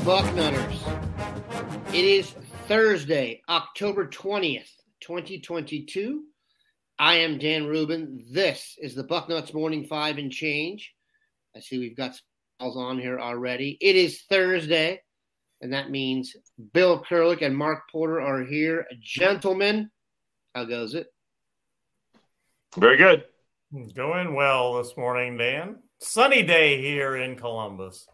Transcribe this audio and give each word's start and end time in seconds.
Bucknutters. 0.00 0.78
It 1.88 2.04
is 2.06 2.30
Thursday, 2.68 3.42
October 3.50 4.06
20th, 4.06 4.70
2022. 5.00 6.24
I 6.98 7.16
am 7.16 7.36
Dan 7.36 7.66
Rubin. 7.66 8.24
This 8.32 8.78
is 8.80 8.94
the 8.94 9.04
Bucknuts 9.04 9.52
Morning 9.52 9.84
Five 9.84 10.16
and 10.16 10.32
Change. 10.32 10.94
I 11.54 11.60
see 11.60 11.78
we've 11.78 11.98
got 11.98 12.18
calls 12.58 12.78
on 12.78 12.98
here 12.98 13.20
already. 13.20 13.76
It 13.78 13.94
is 13.94 14.22
Thursday, 14.22 15.02
and 15.60 15.74
that 15.74 15.90
means 15.90 16.34
Bill 16.72 17.04
Kurelic 17.04 17.42
and 17.42 17.54
Mark 17.54 17.80
Porter 17.92 18.22
are 18.22 18.42
here. 18.42 18.86
Gentlemen, 19.00 19.90
how 20.54 20.64
goes 20.64 20.94
it? 20.94 21.08
Very 22.74 22.96
good. 22.96 23.24
Going 23.94 24.34
well 24.34 24.82
this 24.82 24.96
morning, 24.96 25.36
Dan. 25.36 25.76
Sunny 26.00 26.42
day 26.42 26.80
here 26.80 27.16
in 27.16 27.36
Columbus. 27.36 28.06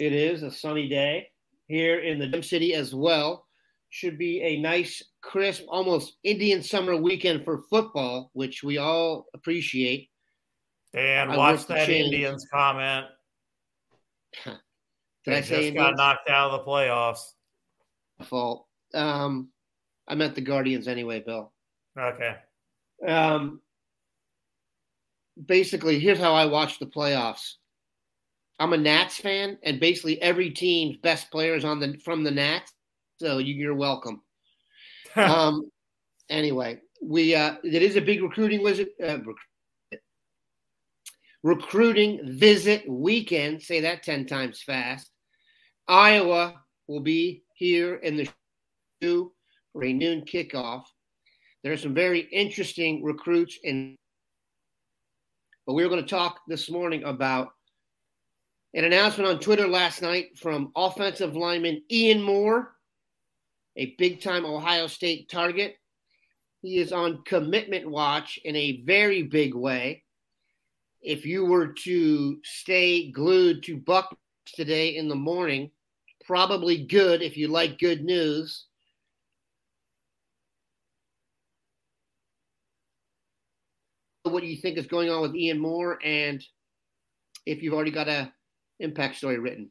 It 0.00 0.12
is 0.14 0.42
a 0.42 0.50
sunny 0.50 0.88
day 0.88 1.28
here 1.68 2.00
in 2.00 2.18
the 2.18 2.26
Gem 2.26 2.42
City 2.42 2.74
as 2.74 2.94
well. 2.94 3.46
Should 3.90 4.16
be 4.18 4.40
a 4.40 4.58
nice, 4.58 5.02
crisp, 5.20 5.64
almost 5.68 6.16
Indian 6.24 6.62
summer 6.62 6.96
weekend 6.96 7.44
for 7.44 7.64
football, 7.68 8.30
which 8.32 8.62
we 8.62 8.78
all 8.78 9.26
appreciate. 9.34 10.08
Dan, 10.94 11.30
I 11.30 11.36
watch 11.36 11.66
that. 11.66 11.88
Indians 11.88 12.46
comment. 12.50 13.06
Did 14.44 14.54
They 15.26 15.36
I 15.38 15.40
say 15.42 15.62
just 15.70 15.76
got 15.76 15.96
knocked 15.96 16.30
out 16.30 16.50
of 16.50 16.60
the 16.60 16.70
playoffs. 16.70 17.20
fault? 18.22 18.66
Um, 18.94 19.50
I 20.08 20.14
meant 20.14 20.34
the 20.34 20.40
Guardians 20.40 20.88
anyway, 20.88 21.20
Bill. 21.20 21.52
Okay. 21.98 22.36
Um, 23.06 23.60
basically, 25.44 25.98
here's 26.00 26.18
how 26.18 26.32
I 26.32 26.46
watch 26.46 26.78
the 26.78 26.86
playoffs. 26.86 27.54
I'm 28.60 28.74
a 28.74 28.76
Nats 28.76 29.16
fan, 29.16 29.56
and 29.62 29.80
basically 29.80 30.20
every 30.20 30.50
team's 30.50 30.98
best 30.98 31.30
players 31.30 31.64
on 31.64 31.80
the 31.80 31.96
from 32.04 32.22
the 32.22 32.30
Nats. 32.30 32.70
So 33.18 33.38
you, 33.38 33.54
you're 33.54 33.74
welcome. 33.74 34.20
um, 35.16 35.70
anyway, 36.28 36.78
we 37.02 37.34
uh, 37.34 37.54
it 37.64 37.82
is 37.82 37.96
a 37.96 38.02
big 38.02 38.22
recruiting 38.22 38.62
visit. 38.62 38.90
Uh, 39.02 39.18
rec- 39.24 40.00
recruiting 41.42 42.20
visit 42.38 42.84
weekend. 42.86 43.62
Say 43.62 43.80
that 43.80 44.02
ten 44.02 44.26
times 44.26 44.62
fast. 44.62 45.10
Iowa 45.88 46.60
will 46.86 47.00
be 47.00 47.42
here 47.54 47.94
in 47.96 48.18
the 48.18 48.28
shoe 49.02 49.32
for 49.72 49.84
a 49.84 49.92
noon 49.92 50.22
kickoff. 50.22 50.82
There 51.64 51.72
are 51.72 51.78
some 51.78 51.94
very 51.94 52.20
interesting 52.30 53.02
recruits 53.02 53.58
in, 53.64 53.96
but 55.66 55.72
we're 55.72 55.88
going 55.88 56.02
to 56.02 56.08
talk 56.08 56.40
this 56.46 56.70
morning 56.70 57.04
about 57.04 57.52
an 58.74 58.84
announcement 58.84 59.28
on 59.28 59.40
Twitter 59.40 59.66
last 59.66 60.00
night 60.00 60.38
from 60.38 60.72
offensive 60.76 61.34
lineman 61.34 61.82
Ian 61.90 62.22
Moore, 62.22 62.72
a 63.76 63.94
big 63.98 64.20
time 64.20 64.44
Ohio 64.44 64.86
State 64.86 65.28
target. 65.28 65.76
He 66.62 66.78
is 66.78 66.92
on 66.92 67.22
commitment 67.24 67.88
watch 67.88 68.38
in 68.44 68.54
a 68.54 68.82
very 68.82 69.22
big 69.22 69.54
way. 69.54 70.04
If 71.00 71.24
you 71.24 71.46
were 71.46 71.68
to 71.84 72.38
stay 72.44 73.10
glued 73.10 73.62
to 73.64 73.78
Buck 73.78 74.16
today 74.46 74.96
in 74.96 75.08
the 75.08 75.14
morning, 75.14 75.70
probably 76.26 76.84
good 76.84 77.22
if 77.22 77.36
you 77.36 77.48
like 77.48 77.78
good 77.78 78.04
news. 78.04 78.66
What 84.24 84.42
do 84.42 84.46
you 84.46 84.58
think 84.58 84.76
is 84.76 84.86
going 84.86 85.10
on 85.10 85.22
with 85.22 85.34
Ian 85.34 85.58
Moore, 85.58 85.98
and 86.04 86.44
if 87.46 87.62
you've 87.62 87.74
already 87.74 87.90
got 87.90 88.06
a 88.06 88.30
impact 88.80 89.16
story 89.16 89.38
written? 89.38 89.70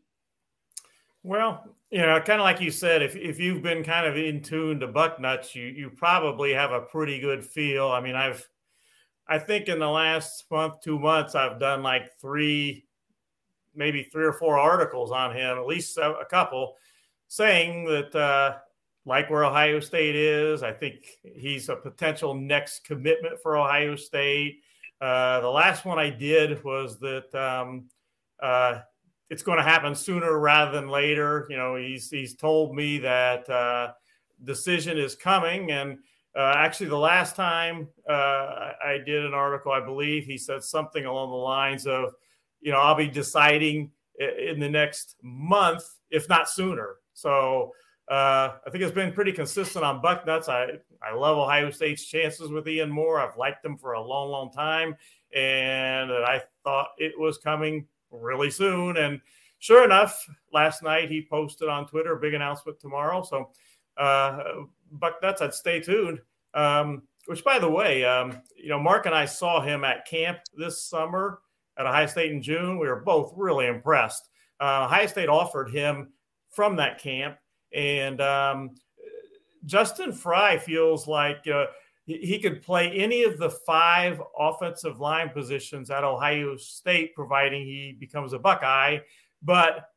Well, 1.23 1.75
you 1.89 1.99
know, 1.99 2.19
kind 2.21 2.39
of 2.39 2.45
like 2.45 2.61
you 2.61 2.71
said, 2.71 3.01
if, 3.01 3.15
if 3.15 3.39
you've 3.39 3.61
been 3.61 3.83
kind 3.83 4.07
of 4.07 4.15
in 4.15 4.41
tune 4.41 4.79
to 4.79 4.87
Bucknuts, 4.87 5.53
you 5.53 5.65
you 5.65 5.89
probably 5.89 6.53
have 6.53 6.71
a 6.71 6.81
pretty 6.81 7.19
good 7.19 7.43
feel. 7.43 7.89
I 7.89 7.99
mean, 7.99 8.15
I've 8.15 8.47
I 9.27 9.37
think 9.37 9.67
in 9.67 9.79
the 9.79 9.89
last 9.89 10.45
month, 10.49 10.81
two 10.81 10.97
months, 10.97 11.35
I've 11.35 11.59
done 11.59 11.83
like 11.83 12.17
three, 12.19 12.85
maybe 13.75 14.03
three 14.03 14.25
or 14.25 14.33
four 14.33 14.57
articles 14.57 15.11
on 15.11 15.35
him, 15.35 15.57
at 15.57 15.67
least 15.67 15.97
a, 15.97 16.15
a 16.15 16.25
couple, 16.25 16.75
saying 17.27 17.85
that 17.85 18.15
uh, 18.15 18.57
like 19.05 19.29
where 19.29 19.45
Ohio 19.45 19.79
State 19.79 20.15
is, 20.15 20.63
I 20.63 20.71
think 20.71 21.05
he's 21.23 21.69
a 21.69 21.75
potential 21.75 22.33
next 22.33 22.85
commitment 22.85 23.39
for 23.41 23.55
Ohio 23.55 23.95
State. 23.95 24.61
Uh, 24.99 25.41
the 25.41 25.49
last 25.49 25.85
one 25.85 25.99
I 25.99 26.09
did 26.09 26.63
was 26.63 26.99
that 26.99 27.33
um, 27.35 27.85
uh, 28.41 28.79
it's 29.29 29.44
going 29.44 29.57
to 29.57 29.63
happen 29.63 29.94
sooner 29.95 30.40
rather 30.40 30.72
than 30.72 30.90
later. 30.90 31.47
You 31.50 31.57
know, 31.57 31.75
he's 31.75 32.09
he's 32.09 32.35
told 32.35 32.75
me 32.75 32.97
that 33.00 33.50
uh, 33.50 33.94
decision 34.44 34.97
is 34.97 35.16
coming, 35.16 35.72
and 35.72 36.00
uh, 36.35 36.53
actually, 36.56 36.90
the 36.90 36.97
last 36.97 37.35
time 37.35 37.88
uh, 38.07 38.72
I 38.84 39.00
did 39.06 39.25
an 39.25 39.34
article, 39.34 39.72
I 39.72 39.84
believe 39.84 40.25
he 40.25 40.38
said 40.38 40.63
something 40.63 41.06
along 41.06 41.31
the 41.31 41.35
lines 41.35 41.88
of, 41.88 42.13
you 42.62 42.72
know, 42.72 42.79
I'll 42.79 42.95
be 42.95 43.07
deciding 43.07 43.91
in 44.19 44.59
the 44.59 44.69
next 44.69 45.16
month, 45.23 45.83
if 46.09 46.27
not 46.30 46.50
sooner. 46.50 46.95
So. 47.13 47.71
Uh, 48.09 48.57
I 48.65 48.71
think 48.71 48.83
it's 48.83 48.92
been 48.92 49.13
pretty 49.13 49.31
consistent 49.31 49.86
on 49.86 50.01
Bucknuts. 50.01 50.50
I, 50.50 50.80
I 51.00 51.13
love 51.13 51.38
Ohio 51.38 51.69
State's 51.69 52.03
chances 52.03 52.50
with 52.50 52.68
Ian 52.68 52.89
Moore. 52.89 53.19
I've 53.19 53.38
liked 53.38 53.62
them 53.62 53.77
for 53.77 53.94
a 53.94 54.01
long, 54.01 54.31
long 54.31 54.51
time, 54.51 54.95
and 55.36 56.12
I 56.12 56.42
thought 56.63 56.88
it 56.98 57.13
was 57.19 57.38
coming 57.38 57.86
really 58.11 58.51
soon. 58.51 58.97
And 58.97 59.21
sure 59.59 59.83
enough, 59.83 60.25
last 60.53 60.83
night 60.83 61.09
he 61.09 61.25
posted 61.29 61.69
on 61.69 61.88
Twitter 61.88 62.17
a 62.17 62.19
big 62.19 62.33
announcement 62.33 62.79
tomorrow. 62.79 63.23
So, 63.23 63.50
uh, 63.97 64.63
Bucknuts, 64.97 65.41
I'd 65.41 65.53
stay 65.53 65.79
tuned. 65.79 66.19
Um, 66.53 67.03
which, 67.25 67.44
by 67.44 67.59
the 67.59 67.69
way, 67.69 68.03
um, 68.06 68.41
you 68.56 68.69
know, 68.69 68.79
Mark 68.79 69.06
and 69.06 69.13
I 69.13 69.25
saw 69.25 69.61
him 69.61 69.83
at 69.83 70.07
camp 70.07 70.39
this 70.57 70.81
summer 70.81 71.41
at 71.77 71.85
Ohio 71.85 72.07
State 72.07 72.31
in 72.31 72.41
June. 72.41 72.79
We 72.79 72.88
were 72.88 73.01
both 73.01 73.33
really 73.35 73.67
impressed. 73.67 74.29
Uh, 74.59 74.85
Ohio 74.85 75.05
State 75.05 75.29
offered 75.29 75.69
him 75.69 76.12
from 76.50 76.75
that 76.77 77.00
camp, 77.00 77.38
and 77.71 78.19
um, 78.19 78.71
Justin 79.65 80.12
Frye 80.12 80.57
feels 80.57 81.07
like 81.07 81.47
uh, 81.47 81.65
he, 82.09 82.39
could 82.39 82.61
play 82.61 82.89
any 82.91 83.23
of 83.23 83.38
the 83.38 83.50
five 83.50 84.21
offensive 84.38 85.00
line 85.00 85.29
positions 85.29 85.91
at 85.91 86.03
Ohio 86.03 86.57
State, 86.57 87.13
providing 87.13 87.63
he 87.63 87.95
becomes 88.00 88.33
a 88.33 88.39
Buckeye. 88.39 88.97
But 89.44 89.89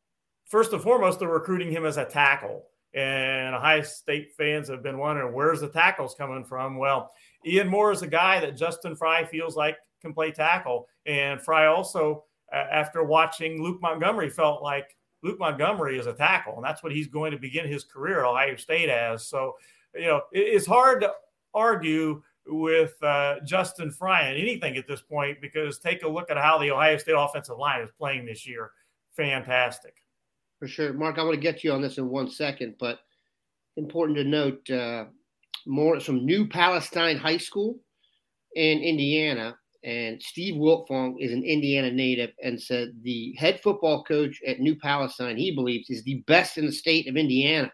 first 0.46 0.72
and 0.72 0.82
foremost, 0.82 1.18
they're 1.18 1.28
recruiting 1.28 1.70
him 1.70 1.86
as 1.86 1.96
a 1.96 2.04
tackle. 2.04 2.66
And 2.94 3.54
Ohio 3.54 3.82
State 3.82 4.32
fans 4.36 4.68
have 4.68 4.82
been 4.82 4.98
wondering 4.98 5.32
where's 5.32 5.62
the 5.62 5.68
tackles 5.68 6.14
coming 6.14 6.44
from? 6.44 6.76
Well, 6.76 7.10
Ian 7.46 7.68
Moore 7.68 7.92
is 7.92 8.02
a 8.02 8.06
guy 8.06 8.38
that 8.40 8.56
Justin 8.56 8.94
Frye 8.94 9.24
feels 9.24 9.56
like 9.56 9.78
can 10.02 10.12
play 10.12 10.30
tackle. 10.30 10.88
And 11.06 11.40
Frye 11.40 11.66
also, 11.66 12.24
after 12.52 13.02
watching 13.02 13.62
Luke 13.62 13.80
Montgomery, 13.80 14.28
felt 14.28 14.62
like 14.62 14.94
Luke 15.22 15.38
Montgomery 15.38 15.98
is 15.98 16.06
a 16.06 16.12
tackle. 16.12 16.56
And 16.56 16.64
that's 16.64 16.82
what 16.82 16.92
he's 16.92 17.06
going 17.06 17.32
to 17.32 17.38
begin 17.38 17.66
his 17.66 17.84
career 17.84 18.20
at 18.20 18.26
Ohio 18.26 18.56
State 18.56 18.90
as. 18.90 19.26
So, 19.26 19.56
you 19.94 20.06
know, 20.06 20.20
it's 20.32 20.66
hard 20.66 21.00
to 21.00 21.12
argue 21.54 22.22
with 22.46 22.94
uh, 23.02 23.36
Justin 23.44 23.90
Frye 23.90 24.30
on 24.30 24.36
anything 24.36 24.76
at 24.76 24.86
this 24.86 25.00
point 25.02 25.40
because 25.40 25.78
take 25.78 26.02
a 26.02 26.08
look 26.08 26.30
at 26.30 26.36
how 26.36 26.58
the 26.58 26.70
Ohio 26.70 26.96
State 26.96 27.14
offensive 27.16 27.58
line 27.58 27.80
is 27.82 27.90
playing 27.98 28.26
this 28.26 28.46
year. 28.46 28.70
Fantastic. 29.16 29.94
For 30.58 30.66
sure. 30.66 30.92
Mark, 30.92 31.18
I 31.18 31.22
want 31.22 31.34
to 31.34 31.40
get 31.40 31.60
to 31.60 31.68
you 31.68 31.74
on 31.74 31.82
this 31.82 31.98
in 31.98 32.08
one 32.08 32.30
second, 32.30 32.76
but 32.78 33.00
important 33.76 34.16
to 34.18 34.24
note 34.24 34.70
uh, 34.70 35.06
Moore 35.66 36.00
from 36.00 36.24
New 36.24 36.46
Palestine 36.46 37.16
High 37.16 37.38
School 37.38 37.78
in 38.54 38.80
Indiana. 38.80 39.56
And 39.84 40.22
Steve 40.22 40.54
Wiltfong 40.54 41.16
is 41.18 41.32
an 41.32 41.42
Indiana 41.42 41.90
native 41.90 42.30
and 42.42 42.60
said 42.60 42.92
the 43.02 43.34
head 43.36 43.60
football 43.60 44.04
coach 44.04 44.40
at 44.46 44.60
New 44.60 44.76
Palestine, 44.76 45.36
he 45.36 45.52
believes, 45.52 45.90
is 45.90 46.04
the 46.04 46.22
best 46.28 46.56
in 46.56 46.66
the 46.66 46.72
state 46.72 47.08
of 47.08 47.16
Indiana. 47.16 47.72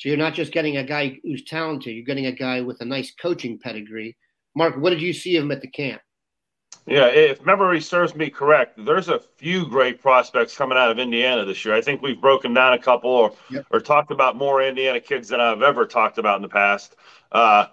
So 0.00 0.08
you're 0.08 0.16
not 0.16 0.32
just 0.32 0.50
getting 0.50 0.78
a 0.78 0.82
guy 0.82 1.20
who's 1.22 1.44
talented, 1.44 1.94
you're 1.94 2.06
getting 2.06 2.24
a 2.24 2.32
guy 2.32 2.62
with 2.62 2.80
a 2.80 2.86
nice 2.86 3.12
coaching 3.20 3.58
pedigree. 3.58 4.16
Mark, 4.56 4.78
what 4.78 4.88
did 4.88 5.02
you 5.02 5.12
see 5.12 5.36
of 5.36 5.44
him 5.44 5.52
at 5.52 5.60
the 5.60 5.68
camp? 5.68 6.00
Yeah, 6.86 7.08
if 7.08 7.44
memory 7.44 7.82
serves 7.82 8.14
me 8.14 8.30
correct, 8.30 8.82
there's 8.82 9.10
a 9.10 9.20
few 9.36 9.68
great 9.68 10.00
prospects 10.00 10.56
coming 10.56 10.78
out 10.78 10.90
of 10.90 10.98
Indiana 10.98 11.44
this 11.44 11.66
year. 11.66 11.74
I 11.74 11.82
think 11.82 12.00
we've 12.00 12.18
broken 12.18 12.54
down 12.54 12.72
a 12.72 12.78
couple 12.78 13.10
or, 13.10 13.34
yep. 13.50 13.66
or 13.70 13.78
talked 13.78 14.10
about 14.10 14.36
more 14.36 14.62
Indiana 14.62 15.00
kids 15.00 15.28
than 15.28 15.38
I've 15.38 15.60
ever 15.60 15.84
talked 15.84 16.16
about 16.16 16.36
in 16.36 16.42
the 16.42 16.48
past. 16.48 16.96
Uh, 17.30 17.66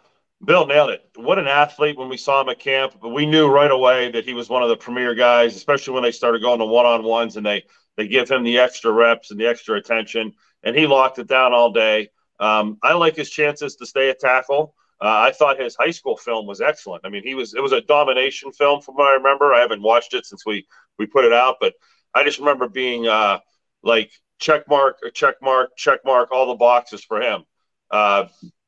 Bill 0.44 0.68
nailed 0.68 0.90
it. 0.90 1.10
What 1.16 1.40
an 1.40 1.48
athlete 1.48 1.98
when 1.98 2.10
we 2.10 2.18
saw 2.18 2.42
him 2.42 2.50
at 2.50 2.60
camp. 2.60 2.96
But 3.02 3.10
we 3.10 3.26
knew 3.26 3.48
right 3.48 3.72
away 3.72 4.12
that 4.12 4.26
he 4.26 4.34
was 4.34 4.50
one 4.50 4.64
of 4.64 4.70
the 4.70 4.76
premier 4.76 5.16
guys, 5.16 5.56
especially 5.56 5.94
when 5.94 6.04
they 6.04 6.12
started 6.12 6.42
going 6.42 6.60
to 6.60 6.66
one 6.66 6.86
on 6.86 7.04
ones 7.04 7.38
and 7.38 7.46
they, 7.46 7.64
they 7.96 8.10
give 8.10 8.30
him 8.30 8.44
the 8.44 8.60
extra 8.60 8.92
reps 8.92 9.32
and 9.32 9.40
the 9.40 9.48
extra 9.48 9.78
attention. 9.78 10.34
And 10.62 10.76
he 10.76 10.88
locked 10.88 11.20
it 11.20 11.28
down 11.28 11.54
all 11.54 11.72
day. 11.72 12.10
Um, 12.40 12.78
I 12.84 12.94
like 12.94 13.16
his 13.16 13.30
chances 13.30 13.76
to 13.78 13.86
stay 13.86 14.10
at 14.10 14.20
tackle. 14.20 14.76
Uh, 15.00 15.30
I 15.30 15.32
thought 15.32 15.60
his 15.60 15.76
high 15.76 15.92
school 15.92 16.18
film 16.18 16.48
was 16.48 16.60
excellent. 16.60 17.06
I 17.06 17.10
mean, 17.10 17.24
he 17.24 17.36
was 17.36 17.54
it 17.54 17.62
was 17.62 17.72
a 17.72 17.82
domination 17.82 18.52
film 18.52 18.82
from 18.82 18.96
what 18.96 19.08
I 19.08 19.14
remember. 19.14 19.54
I 19.54 19.62
haven't 19.62 19.82
watched 19.82 20.14
it 20.14 20.26
since 20.26 20.46
we 20.46 20.66
we 20.98 21.06
put 21.06 21.26
it 21.26 21.34
out, 21.34 21.58
but 21.60 21.74
I 22.14 22.24
just 22.24 22.40
remember 22.40 22.68
being 22.68 23.08
uh, 23.08 23.40
like 23.84 24.12
check 24.40 24.68
mark, 24.68 24.98
check 25.14 25.36
mark, 25.42 25.70
check 25.78 26.00
mark, 26.04 26.32
all 26.32 26.48
the 26.48 26.56
boxes 26.56 27.04
for 27.04 27.22
him. 27.22 27.44
Uh, 27.92 28.26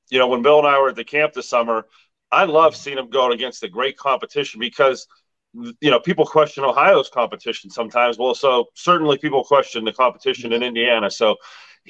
you 0.10 0.19
know, 0.19 0.27
when 0.27 0.42
Bill 0.42 0.60
and 0.60 0.68
I 0.68 0.80
were 0.80 0.89
at 0.89 0.95
the 0.95 1.04
camp 1.04 1.33
this 1.33 1.50
summer, 1.50 1.86
I 2.31 2.45
love 2.45 2.75
seeing 2.75 2.98
him 2.98 3.10
go 3.10 3.31
against 3.31 3.62
the 3.62 3.69
great 3.69 3.98
competition 3.98 4.60
because 4.60 5.07
you 5.54 5.89
know 5.89 6.00
people 6.00 6.25
question 6.25 6.63
Ohio's 6.63 7.10
competition 7.10 7.72
sometimes. 7.72 8.19
Well, 8.19 8.36
so 8.36 8.65
certainly 8.75 9.18
people 9.18 9.44
question 9.44 9.83
the 9.83 9.94
competition 9.94 10.54
in 10.54 10.62
Indiana. 10.62 11.10
So 11.10 11.38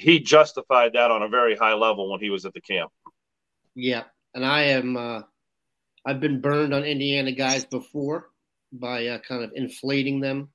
he 0.00 0.20
justified 0.20 0.92
that 0.94 1.10
on 1.10 1.22
a 1.22 1.28
very 1.28 1.56
high 1.56 1.74
level 1.74 2.10
when 2.10 2.20
he 2.20 2.30
was 2.30 2.44
at 2.44 2.54
the 2.54 2.60
camp. 2.60 2.90
Yeah, 3.74 4.04
and 4.34 4.44
I 4.44 4.62
am 4.62 4.96
uh, 4.96 5.22
I've 6.06 6.20
been 6.20 6.40
burned 6.40 6.74
on 6.74 6.84
Indiana 6.84 7.32
guys 7.32 7.64
before 7.64 8.30
by 8.72 9.06
uh, 9.06 9.18
kind 9.18 9.44
of 9.44 9.52
inflating 9.54 10.20
them. 10.20 10.48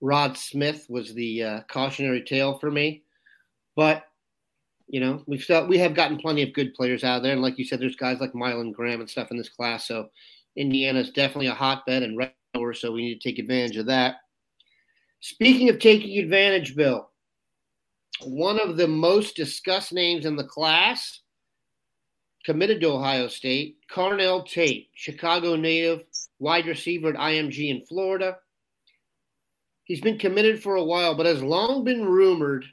Rod 0.00 0.36
Smith 0.36 0.86
was 0.88 1.14
the 1.14 1.42
uh, 1.42 1.60
cautionary 1.68 2.22
tale 2.22 2.58
for 2.58 2.70
me, 2.70 3.04
but 3.74 4.04
you 4.88 5.00
know 5.00 5.22
we've 5.26 5.42
still, 5.42 5.66
we 5.66 5.78
have 5.78 5.94
gotten 5.94 6.18
plenty 6.18 6.42
of 6.42 6.52
good 6.52 6.74
players 6.74 7.04
out 7.04 7.22
there, 7.22 7.32
and 7.32 7.42
like 7.42 7.58
you 7.58 7.64
said, 7.64 7.80
there's 7.80 7.96
guys 7.96 8.20
like 8.20 8.32
Mylan 8.32 8.72
Graham 8.72 9.00
and 9.00 9.08
stuff 9.08 9.30
in 9.30 9.38
this 9.38 9.48
class. 9.48 9.86
So 9.88 10.08
Indiana 10.56 11.00
is 11.00 11.10
definitely 11.10 11.48
a 11.48 11.54
hotbed 11.54 12.02
and 12.02 12.16
red 12.16 12.32
so 12.72 12.90
we 12.90 13.02
need 13.02 13.20
to 13.20 13.28
take 13.28 13.38
advantage 13.38 13.76
of 13.76 13.84
that. 13.86 14.16
Speaking 15.20 15.68
of 15.68 15.78
taking 15.78 16.18
advantage, 16.18 16.74
Bill, 16.74 17.10
one 18.22 18.60
of 18.60 18.76
the 18.76 18.88
most 18.88 19.36
discussed 19.36 19.92
names 19.92 20.26
in 20.26 20.36
the 20.36 20.44
class 20.44 21.20
committed 22.44 22.80
to 22.80 22.92
Ohio 22.92 23.28
State, 23.28 23.76
Carnell 23.90 24.46
Tate, 24.46 24.88
Chicago 24.94 25.56
native, 25.56 26.02
wide 26.38 26.66
receiver 26.66 27.08
at 27.08 27.16
IMG 27.16 27.70
in 27.70 27.84
Florida. 27.86 28.36
He's 29.84 30.00
been 30.00 30.18
committed 30.18 30.62
for 30.62 30.76
a 30.76 30.84
while, 30.84 31.14
but 31.14 31.26
has 31.26 31.42
long 31.42 31.84
been 31.84 32.04
rumored 32.04 32.64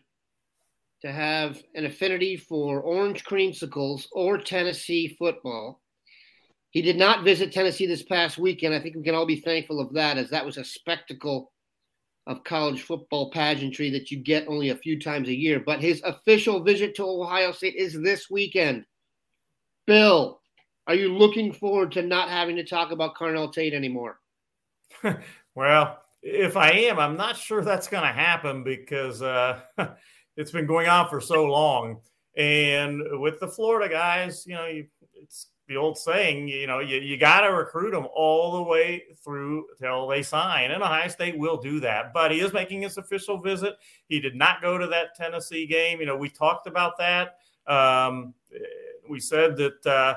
to 1.01 1.12
have 1.12 1.62
an 1.75 1.86
affinity 1.86 2.38
for 2.38 2.81
orange 2.81 3.24
creamsicles 3.24 4.07
or 4.12 4.38
Tennessee 4.38 5.16
football. 5.19 5.81
He 6.69 6.81
did 6.81 6.98
not 6.98 7.24
visit 7.24 7.51
Tennessee 7.51 7.86
this 7.86 8.04
past 8.04 8.38
weekend. 8.38 8.74
I 8.74 8.80
think 8.80 8.95
we 8.95 9.04
can 9.04 9.13
all 9.13 9.28
be 9.28 9.42
thankful 9.42 9.80
of 9.80 9.94
that, 9.94 10.18
as 10.18 10.30
that 10.31 10.45
was 10.45 10.57
a 10.57 10.63
spectacle 10.63 11.53
of 12.25 12.44
college 12.44 12.81
football 12.81 13.31
pageantry 13.31 13.90
that 13.90 14.10
you 14.10 14.18
get 14.18 14.48
only 14.48 14.70
a 14.70 14.75
few 14.75 15.00
times 15.00 15.28
a 15.28 15.36
year. 15.36 15.60
But 15.60 15.81
his 15.81 16.02
official 16.04 16.64
visit 16.64 16.96
to 16.96 17.04
Ohio 17.04 17.52
State 17.52 17.75
is 17.75 18.02
this 18.02 18.30
weekend. 18.30 18.86
Bill, 19.86 20.40
are 20.88 20.96
you 20.96 21.18
looking 21.18 21.52
forward 21.52 21.92
to 21.94 22.02
not 22.02 22.30
having 22.30 22.56
to 22.56 22.64
talk 22.64 22.92
about 22.92 23.16
Carnell 23.16 23.52
Tate 23.52 23.74
anymore? 23.74 24.20
well, 25.56 26.00
if 26.22 26.56
I 26.56 26.72
am, 26.72 27.00
I'm 27.00 27.18
not 27.18 27.36
sure 27.36 27.64
that's 27.64 27.88
going 27.88 28.04
to 28.04 28.14
happen 28.14 28.64
because 28.64 29.22
uh, 29.22 29.60
it's 30.38 30.52
been 30.52 30.66
going 30.66 30.88
on 30.88 31.10
for 31.10 31.19
so 31.19 31.46
long. 31.46 32.00
And 32.38 33.02
with 33.19 33.40
the 33.40 33.48
Florida 33.48 33.94
guys, 33.94 34.46
you 34.48 34.56
know, 34.56 34.66
you, 34.66 34.88
it's 35.14 35.48
the 35.68 35.77
old 35.77 35.98
saying, 35.98 36.48
you 36.48 36.68
know, 36.68 36.80
you, 36.80 36.98
you 36.98 37.18
got 37.18 37.42
to 37.42 37.54
recruit 37.54 37.92
them 37.92 38.07
all 38.13 38.57
the 38.57 38.63
way 38.63 39.04
through 39.24 39.65
till 39.80 40.07
they 40.07 40.21
sign. 40.21 40.71
And 40.71 40.83
Ohio 40.83 41.07
State 41.07 41.38
will 41.38 41.57
do 41.57 41.80
that. 41.80 42.13
But 42.13 42.31
he 42.31 42.42
is 42.42 42.51
making 42.51 42.81
his 42.81 42.98
official 42.98 43.38
visit. 43.38 43.75
He 44.07 44.19
did 44.19 44.36
not 44.36 44.62
go 44.62 44.77
to 44.77 44.88
that 44.88 45.15
Tennessee 45.15 45.65
game. 45.65 46.00
You 46.00 46.06
know, 46.06 46.18
we 46.18 46.30
talked 46.30 46.68
about 46.68 46.98
that. 46.98 47.38
Um, 47.65 48.33
we 49.10 49.19
said 49.19 49.56
that 49.57 49.86
uh, 49.86 50.15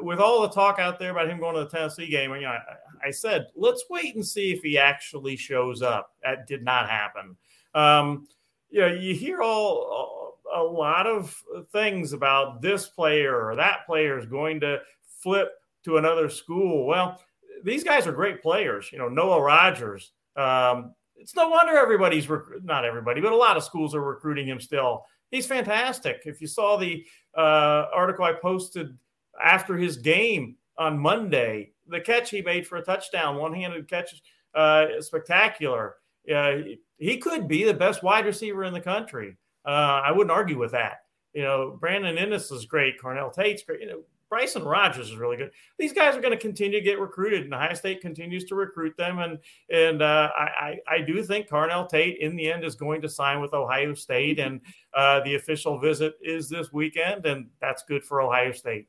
with 0.00 0.18
all 0.18 0.42
the 0.42 0.48
talk 0.48 0.78
out 0.78 0.98
there 0.98 1.10
about 1.10 1.28
him 1.28 1.40
going 1.40 1.56
to 1.56 1.64
the 1.64 1.70
Tennessee 1.70 2.08
game, 2.08 2.32
you 2.34 2.42
know, 2.42 2.48
I, 2.48 3.08
I 3.08 3.10
said 3.10 3.48
let's 3.56 3.84
wait 3.90 4.14
and 4.14 4.26
see 4.26 4.52
if 4.52 4.62
he 4.62 4.78
actually 4.78 5.36
shows 5.36 5.82
up. 5.82 6.12
That 6.22 6.46
did 6.46 6.62
not 6.62 6.88
happen. 6.88 7.36
Um, 7.74 8.26
you 8.70 8.80
know, 8.80 8.88
you 8.88 9.14
hear 9.14 9.42
all 9.42 10.19
a 10.54 10.62
lot 10.62 11.06
of 11.06 11.34
things 11.72 12.12
about 12.12 12.60
this 12.60 12.88
player 12.88 13.44
or 13.44 13.56
that 13.56 13.86
player 13.86 14.18
is 14.18 14.26
going 14.26 14.60
to 14.60 14.78
flip 15.04 15.50
to 15.84 15.96
another 15.96 16.28
school. 16.28 16.86
Well, 16.86 17.20
these 17.64 17.84
guys 17.84 18.06
are 18.06 18.12
great 18.12 18.42
players. 18.42 18.90
You 18.92 18.98
know, 18.98 19.08
Noah 19.08 19.42
Rogers. 19.42 20.12
Um, 20.36 20.94
it's 21.16 21.36
no 21.36 21.48
wonder 21.48 21.76
everybody's 21.76 22.28
rec- 22.28 22.62
not 22.62 22.84
everybody, 22.84 23.20
but 23.20 23.32
a 23.32 23.36
lot 23.36 23.56
of 23.56 23.64
schools 23.64 23.94
are 23.94 24.02
recruiting 24.02 24.48
him 24.48 24.60
still 24.60 25.04
he's 25.30 25.46
fantastic. 25.46 26.22
If 26.24 26.40
you 26.40 26.46
saw 26.46 26.76
the 26.76 27.04
uh, 27.36 27.86
article 27.94 28.24
I 28.24 28.32
posted 28.32 28.98
after 29.42 29.76
his 29.76 29.96
game 29.96 30.56
on 30.78 30.98
Monday, 30.98 31.72
the 31.86 32.00
catch 32.00 32.30
he 32.30 32.42
made 32.42 32.66
for 32.66 32.78
a 32.78 32.82
touchdown, 32.82 33.36
one-handed 33.36 33.88
catch, 33.88 34.20
uh, 34.54 34.86
spectacular. 35.00 35.96
Uh, 36.32 36.58
he 36.98 37.16
could 37.16 37.48
be 37.48 37.64
the 37.64 37.74
best 37.74 38.02
wide 38.02 38.26
receiver 38.26 38.64
in 38.64 38.74
the 38.74 38.80
country. 38.80 39.36
Uh, 39.64 40.02
I 40.04 40.12
wouldn't 40.12 40.30
argue 40.30 40.58
with 40.58 40.72
that. 40.72 41.04
You 41.32 41.42
know, 41.42 41.76
Brandon 41.80 42.16
Inniss 42.16 42.50
is 42.52 42.64
great. 42.64 43.00
Carnell 43.00 43.32
Tate's 43.32 43.62
great. 43.62 43.80
You 43.80 43.86
know, 43.86 44.00
Bryson 44.30 44.62
Rogers 44.62 45.10
is 45.10 45.16
really 45.16 45.36
good. 45.36 45.50
These 45.76 45.92
guys 45.92 46.16
are 46.16 46.20
going 46.20 46.32
to 46.32 46.38
continue 46.38 46.78
to 46.78 46.84
get 46.84 47.00
recruited, 47.00 47.42
and 47.42 47.52
Ohio 47.52 47.74
State 47.74 48.00
continues 48.00 48.44
to 48.44 48.54
recruit 48.54 48.96
them. 48.96 49.18
And 49.18 49.38
and 49.70 50.00
uh, 50.00 50.30
I 50.36 50.78
I 50.88 51.00
do 51.00 51.22
think 51.24 51.48
Carnell 51.48 51.88
Tate 51.88 52.18
in 52.18 52.36
the 52.36 52.50
end 52.50 52.64
is 52.64 52.76
going 52.76 53.02
to 53.02 53.08
sign 53.08 53.40
with 53.40 53.52
Ohio 53.52 53.92
State, 53.92 54.38
and 54.38 54.60
uh, 54.94 55.20
the 55.24 55.34
official 55.34 55.78
visit 55.80 56.14
is 56.22 56.48
this 56.48 56.72
weekend, 56.72 57.26
and 57.26 57.48
that's 57.60 57.82
good 57.82 58.04
for 58.04 58.22
Ohio 58.22 58.52
State. 58.52 58.88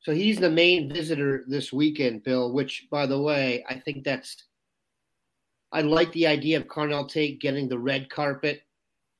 So 0.00 0.14
he's 0.14 0.38
the 0.38 0.50
main 0.50 0.90
visitor 0.90 1.44
this 1.46 1.70
weekend, 1.70 2.24
Bill. 2.24 2.52
Which, 2.52 2.88
by 2.90 3.04
the 3.04 3.20
way, 3.20 3.64
I 3.68 3.74
think 3.74 4.04
that's. 4.04 4.44
I 5.70 5.82
like 5.82 6.10
the 6.12 6.26
idea 6.26 6.56
of 6.56 6.66
Carnell 6.66 7.08
Tate 7.08 7.40
getting 7.40 7.68
the 7.68 7.78
red 7.78 8.10
carpet, 8.10 8.62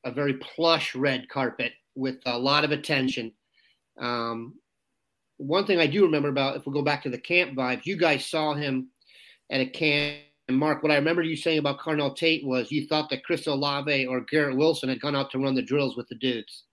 a 0.04 0.10
very 0.10 0.34
plush 0.34 0.94
red 0.94 1.28
carpet 1.28 1.72
with 1.94 2.18
a 2.26 2.38
lot 2.38 2.64
of 2.64 2.70
attention. 2.70 3.32
Um, 3.98 4.54
one 5.36 5.66
thing 5.66 5.78
I 5.78 5.86
do 5.86 6.04
remember 6.04 6.28
about, 6.28 6.56
if 6.56 6.66
we 6.66 6.72
go 6.72 6.82
back 6.82 7.02
to 7.02 7.10
the 7.10 7.18
camp 7.18 7.56
vibes, 7.56 7.86
you 7.86 7.96
guys 7.96 8.26
saw 8.26 8.54
him 8.54 8.88
at 9.50 9.60
a 9.60 9.66
camp. 9.66 10.18
And 10.48 10.58
Mark, 10.58 10.82
what 10.82 10.92
I 10.92 10.96
remember 10.96 11.22
you 11.22 11.36
saying 11.36 11.58
about 11.58 11.78
Carnell 11.78 12.14
Tate 12.14 12.44
was 12.44 12.72
you 12.72 12.86
thought 12.86 13.08
that 13.10 13.24
Chris 13.24 13.46
Olave 13.46 14.06
or 14.06 14.20
Garrett 14.22 14.56
Wilson 14.56 14.88
had 14.88 15.00
gone 15.00 15.16
out 15.16 15.30
to 15.30 15.38
run 15.38 15.54
the 15.54 15.62
drills 15.62 15.96
with 15.96 16.08
the 16.08 16.16
dudes. 16.16 16.64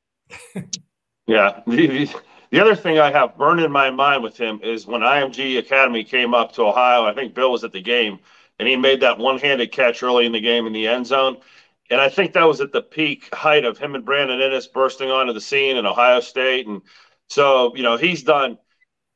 yeah. 1.27 1.61
The, 1.67 2.09
the 2.49 2.59
other 2.59 2.75
thing 2.75 2.97
I 2.97 3.11
have 3.11 3.37
burned 3.37 3.61
in 3.61 3.71
my 3.71 3.91
mind 3.91 4.23
with 4.23 4.37
him 4.37 4.59
is 4.63 4.87
when 4.87 5.01
IMG 5.01 5.59
Academy 5.59 6.03
came 6.03 6.33
up 6.33 6.51
to 6.53 6.63
Ohio, 6.63 7.05
I 7.05 7.13
think 7.13 7.33
Bill 7.35 7.51
was 7.51 7.63
at 7.63 7.71
the 7.71 7.81
game, 7.81 8.19
and 8.59 8.67
he 8.67 8.75
made 8.75 9.01
that 9.01 9.17
one 9.17 9.37
handed 9.37 9.71
catch 9.71 10.01
early 10.01 10.25
in 10.25 10.31
the 10.31 10.41
game 10.41 10.65
in 10.65 10.73
the 10.73 10.87
end 10.87 11.05
zone. 11.05 11.37
And 11.89 12.01
I 12.01 12.09
think 12.09 12.33
that 12.33 12.47
was 12.47 12.61
at 12.61 12.71
the 12.71 12.81
peak 12.81 13.33
height 13.33 13.65
of 13.65 13.77
him 13.77 13.95
and 13.95 14.05
Brandon 14.05 14.39
Inniss 14.39 14.71
bursting 14.71 15.09
onto 15.09 15.33
the 15.33 15.41
scene 15.41 15.77
in 15.77 15.85
Ohio 15.85 16.19
State. 16.19 16.67
And 16.67 16.81
so, 17.27 17.75
you 17.75 17.83
know, 17.83 17.97
he's 17.97 18.23
done 18.23 18.57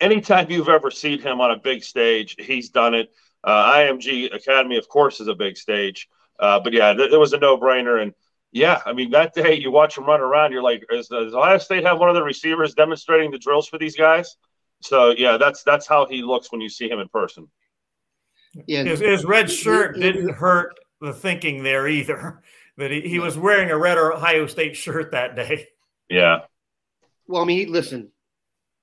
anytime 0.02 0.50
you've 0.50 0.68
ever 0.68 0.92
seen 0.92 1.22
him 1.22 1.40
on 1.40 1.52
a 1.52 1.58
big 1.58 1.84
stage, 1.84 2.36
he's 2.40 2.70
done 2.70 2.94
it. 2.94 3.12
Uh, 3.44 3.74
IMG 3.74 4.34
Academy, 4.34 4.78
of 4.78 4.90
course, 4.90 5.20
is 5.20 5.28
a 5.28 5.36
big 5.36 5.58
stage. 5.58 6.10
Uh, 6.40 6.60
but 6.60 6.74
yeah, 6.74 6.94
th- 6.94 7.12
it 7.12 7.18
was 7.18 7.34
a 7.34 7.38
no 7.38 7.58
brainer. 7.58 8.02
And 8.02 8.14
yeah, 8.52 8.82
I 8.86 8.94
mean, 8.94 9.12
that 9.12 9.34
day 9.34 9.56
you 9.56 9.72
watch 9.72 9.98
him 9.98 10.06
run 10.06 10.20
around, 10.20 10.52
you're 10.52 10.64
like, 10.64 10.84
does, 10.90 11.08
does 11.08 11.34
Ohio 11.34 11.58
State 11.60 11.86
have 11.86 12.00
one 12.00 12.10
of 12.10 12.16
the 12.16 12.24
receivers 12.24 12.74
demonstrating 12.74 13.32
the 13.32 13.38
drills 13.38 13.68
for 13.68 13.78
these 13.78 13.96
guys? 13.96 14.36
So 14.82 15.12
yeah, 15.12 15.38
that's 15.38 15.64
that's 15.64 15.88
how 15.88 16.08
he 16.08 16.24
looks 16.24 16.52
when 16.52 16.60
you 16.60 16.70
see 16.70 16.90
him 16.90 17.00
in 17.00 17.08
person. 17.08 17.48
Yeah, 18.66 18.84
his, 18.84 19.00
his 19.00 19.24
red 19.24 19.50
shirt 19.50 19.96
didn't 19.96 20.30
hurt 20.30 20.74
the 21.00 21.14
thinking 21.14 21.64
there 21.64 21.88
either. 21.88 22.42
That 22.78 22.92
he, 22.92 23.02
he 23.02 23.20
was 23.20 23.38
wearing 23.38 23.70
a 23.70 23.78
red 23.78 23.98
Ohio 23.98 24.48
State 24.48 24.76
shirt 24.76 25.12
that 25.12 25.36
day. 25.36 25.68
Yeah. 26.10 26.40
Well, 27.28 27.42
I 27.42 27.46
mean, 27.46 27.72
listen, 27.72 28.12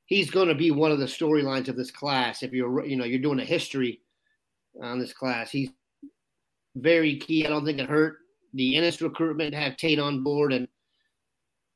he's 0.06 0.30
going 0.30 0.48
to 0.48 0.54
be 0.54 0.70
one 0.70 0.90
of 0.90 0.98
the 0.98 1.04
storylines 1.04 1.68
of 1.68 1.76
this 1.76 1.90
class. 1.90 2.42
If 2.42 2.52
you're, 2.52 2.86
you 2.86 2.96
know, 2.96 3.04
you're 3.04 3.18
doing 3.18 3.40
a 3.40 3.44
history 3.44 4.00
on 4.82 4.98
this 4.98 5.12
class, 5.12 5.50
he's 5.50 5.70
very 6.74 7.16
key. 7.16 7.44
I 7.44 7.50
don't 7.50 7.64
think 7.64 7.78
it 7.78 7.88
hurt 7.88 8.16
the 8.54 8.74
Inniss 8.74 9.02
recruitment 9.02 9.52
to 9.52 9.60
have 9.60 9.76
Tate 9.76 9.98
on 9.98 10.22
board 10.22 10.52
and 10.52 10.68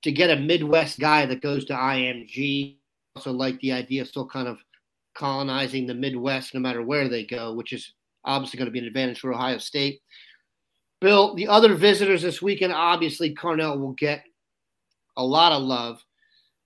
to 0.03 0.13
get 0.13 0.31
a 0.31 0.41
Midwest 0.41 0.99
guy 0.99 1.27
that 1.27 1.43
goes 1.43 1.65
to 1.67 1.75
IMG. 1.75 2.79
Also, 3.17 3.33
like 3.33 3.61
the 3.61 3.73
idea 3.73 4.03
of 4.03 4.09
still 4.09 4.27
kind 4.27 4.49
of 4.49 4.59
colonizing 5.15 5.87
the 5.87 5.95
Midwest 5.95 6.55
no 6.55 6.61
matter 6.61 6.83
where 6.83 7.09
they 7.09 7.25
go, 7.25 7.53
which 7.53 7.73
is 7.73 7.93
obviously 8.25 8.57
going 8.57 8.67
to 8.67 8.73
be 8.73 8.79
an 8.79 8.87
advantage 8.87 9.21
for 9.21 9.35
Ohio 9.35 9.59
State. 9.59 10.01
Bill, 11.03 11.35
the 11.35 11.49
other 11.49 11.75
visitors 11.75 12.23
this 12.23 12.41
weekend, 12.41 12.73
obviously, 12.73 13.35
Carnell 13.35 13.79
will 13.79 13.93
get 13.93 14.25
a 15.17 15.25
lot 15.25 15.53
of 15.53 15.63
love. 15.63 16.03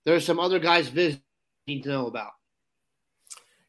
There's 0.05 0.25
some 0.25 0.39
other 0.39 0.59
guys 0.59 0.87
visiting 0.87 1.21
to 1.67 1.89
know 1.89 2.07
about. 2.07 2.31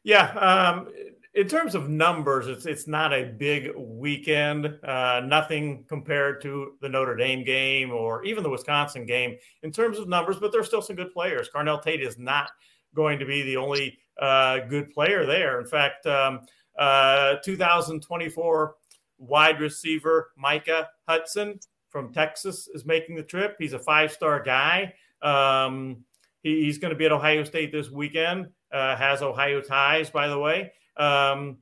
Yeah, 0.03 0.29
um, 0.33 0.87
in 1.33 1.47
terms 1.47 1.75
of 1.75 1.89
numbers, 1.89 2.47
it's 2.47 2.65
it's 2.65 2.87
not 2.87 3.13
a 3.13 3.25
big 3.25 3.71
weekend. 3.75 4.77
Uh, 4.83 5.21
nothing 5.25 5.85
compared 5.89 6.41
to 6.43 6.73
the 6.81 6.87
Notre 6.87 7.15
Dame 7.15 7.43
game 7.43 7.91
or 7.91 8.23
even 8.23 8.43
the 8.43 8.49
Wisconsin 8.49 9.05
game 9.05 9.37
in 9.63 9.71
terms 9.71 9.97
of 9.97 10.07
numbers, 10.07 10.37
but 10.39 10.51
there's 10.51 10.67
still 10.67 10.81
some 10.81 10.95
good 10.95 11.11
players. 11.13 11.49
Carnell 11.53 11.81
Tate 11.81 12.01
is 12.01 12.17
not 12.17 12.51
going 12.95 13.19
to 13.19 13.25
be 13.25 13.41
the 13.41 13.57
only 13.57 13.97
uh, 14.21 14.59
good 14.69 14.91
player 14.91 15.25
there. 15.25 15.59
In 15.59 15.67
fact, 15.67 16.05
um, 16.05 16.41
uh, 16.77 17.35
2024 17.43 18.75
wide 19.19 19.59
receiver 19.59 20.31
Micah 20.37 20.89
Hudson 21.07 21.59
from 21.89 22.13
Texas 22.13 22.67
is 22.73 22.85
making 22.85 23.15
the 23.15 23.23
trip. 23.23 23.55
He's 23.59 23.73
a 23.73 23.79
five 23.79 24.11
star 24.11 24.41
guy. 24.41 24.93
Um, 25.21 26.03
he, 26.41 26.63
he's 26.63 26.77
going 26.77 26.91
to 26.91 26.97
be 26.97 27.05
at 27.05 27.11
Ohio 27.11 27.43
State 27.43 27.71
this 27.71 27.89
weekend. 27.89 28.47
Uh, 28.71 28.95
has 28.95 29.21
Ohio 29.21 29.61
ties, 29.61 30.09
by 30.09 30.27
the 30.27 30.37
way. 30.37 30.71
Um, 30.97 31.57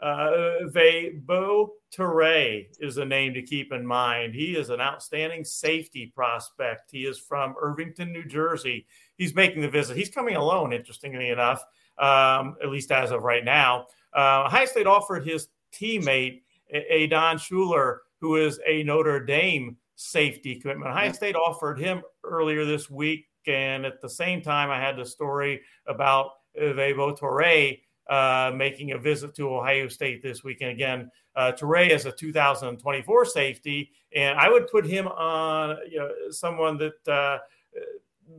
uh, 0.00 0.30
Vebo 0.66 1.68
Toure 1.96 2.66
is 2.80 2.98
a 2.98 3.04
name 3.04 3.34
to 3.34 3.42
keep 3.42 3.72
in 3.72 3.86
mind. 3.86 4.34
He 4.34 4.56
is 4.56 4.70
an 4.70 4.80
outstanding 4.80 5.44
safety 5.44 6.12
prospect. 6.14 6.90
He 6.90 7.04
is 7.04 7.18
from 7.18 7.54
Irvington, 7.60 8.12
New 8.12 8.24
Jersey. 8.24 8.86
He's 9.16 9.34
making 9.34 9.62
the 9.62 9.70
visit. 9.70 9.96
He's 9.96 10.10
coming 10.10 10.36
alone, 10.36 10.72
interestingly 10.72 11.30
enough, 11.30 11.64
um, 11.98 12.56
at 12.62 12.68
least 12.68 12.92
as 12.92 13.10
of 13.10 13.22
right 13.22 13.44
now. 13.44 13.86
Uh, 14.16 14.44
Ohio 14.46 14.66
State 14.66 14.86
offered 14.86 15.26
his 15.26 15.48
teammate, 15.72 16.42
Adon 16.72 17.36
Shuler, 17.36 17.98
who 18.20 18.36
is 18.36 18.60
a 18.66 18.82
Notre 18.82 19.24
Dame 19.24 19.76
safety 19.94 20.56
commitment. 20.56 20.90
Ohio 20.90 21.12
State 21.12 21.34
offered 21.36 21.78
him 21.78 22.02
earlier 22.24 22.64
this 22.64 22.88
week. 22.88 23.26
And 23.46 23.86
at 23.86 24.00
the 24.00 24.08
same 24.08 24.42
time, 24.42 24.70
I 24.70 24.78
had 24.78 24.96
the 24.96 25.04
story 25.04 25.60
about 25.86 26.32
Vebo 26.56 27.18
Toure 27.18 27.80
uh, 28.08 28.52
making 28.54 28.92
a 28.92 28.98
visit 28.98 29.34
to 29.36 29.54
Ohio 29.54 29.88
State 29.88 30.22
this 30.22 30.44
weekend. 30.44 30.72
Again, 30.72 31.10
uh, 31.36 31.52
Toure 31.52 31.88
is 31.90 32.06
a 32.06 32.12
2024 32.12 33.24
safety, 33.24 33.92
and 34.14 34.38
I 34.38 34.48
would 34.48 34.66
put 34.68 34.86
him 34.86 35.06
on 35.08 35.76
you 35.90 35.98
know, 35.98 36.10
someone 36.30 36.78
that 36.78 37.08
uh, 37.08 37.38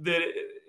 that 0.01 0.21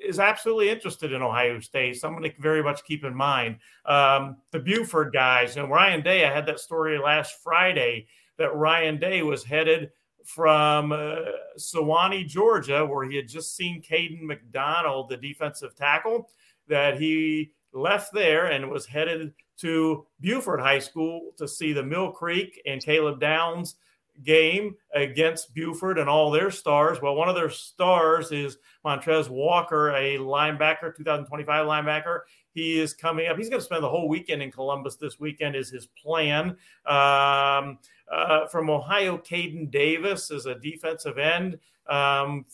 is 0.03 0.19
absolutely 0.19 0.71
interested 0.71 1.13
in 1.13 1.23
Ohio 1.23 1.61
State. 1.61 1.97
Someone 1.97 2.23
to 2.23 2.33
very 2.39 2.63
much 2.63 2.85
keep 2.85 3.05
in 3.05 3.15
mind. 3.15 3.59
Um, 3.85 4.37
the 4.51 4.59
Buford 4.59 5.13
guys, 5.13 5.57
and 5.57 5.71
Ryan 5.71 6.03
Day. 6.03 6.25
I 6.25 6.33
had 6.33 6.47
that 6.47 6.61
story 6.61 6.99
last 6.99 7.43
Friday 7.43 8.07
that 8.39 8.55
Ryan 8.55 8.99
Day 8.99 9.23
was 9.23 9.45
headed 9.45 9.91
from 10.25 10.93
uh, 10.93 11.17
Suwanee, 11.59 12.27
Georgia, 12.27 12.85
where 12.87 13.09
he 13.09 13.17
had 13.17 13.29
just 13.29 13.57
seen 13.57 13.83
Kayden 13.83 14.23
McDonald, 14.23 15.09
the 15.09 15.17
defensive 15.17 15.75
tackle, 15.75 16.31
that 16.69 17.01
he 17.01 17.53
left 17.73 18.13
there 18.13 18.47
and 18.47 18.71
was 18.71 18.87
headed 18.87 19.33
to 19.59 20.07
Buford 20.21 20.61
High 20.61 20.79
School 20.79 21.33
to 21.37 21.47
see 21.47 21.73
the 21.73 21.83
Mill 21.83 22.11
Creek 22.11 22.61
and 22.67 22.83
Caleb 22.83 23.21
Downs 23.21 23.77
game 24.23 24.75
against 24.95 25.55
Buford 25.55 25.99
and 25.99 26.09
all 26.09 26.31
their 26.31 26.51
stars. 26.51 27.01
Well, 27.01 27.15
one 27.15 27.29
of 27.29 27.35
their 27.35 27.51
stars 27.51 28.33
is 28.33 28.59
Montrez 28.85 29.29
Walker, 29.29 29.91
a 29.91 30.19
linebacker, 30.19 30.95
2025 30.97 31.67
linebacker. 31.67 32.21
He 32.53 32.79
is 32.79 32.95
coming 32.95 33.29
up. 33.29 33.37
He's 33.37 33.49
going 33.49 33.61
to 33.61 33.65
spend 33.65 33.83
the 33.83 33.89
whole 33.89 34.09
weekend 34.09 34.43
in 34.43 34.51
Columbus 34.51 34.97
this 34.97 35.21
weekend, 35.21 35.57
is 35.57 35.71
his 35.71 35.87
plan. 35.87 36.57
Um, 36.87 37.79
uh, 38.11 38.47
from 38.51 38.71
Ohio, 38.71 39.19
Caden 39.19 39.71
Davis 39.71 40.31
is 40.31 40.47
a 40.47 40.57
defensive 40.57 41.19
end. 41.19 41.59
Um, 41.89 42.45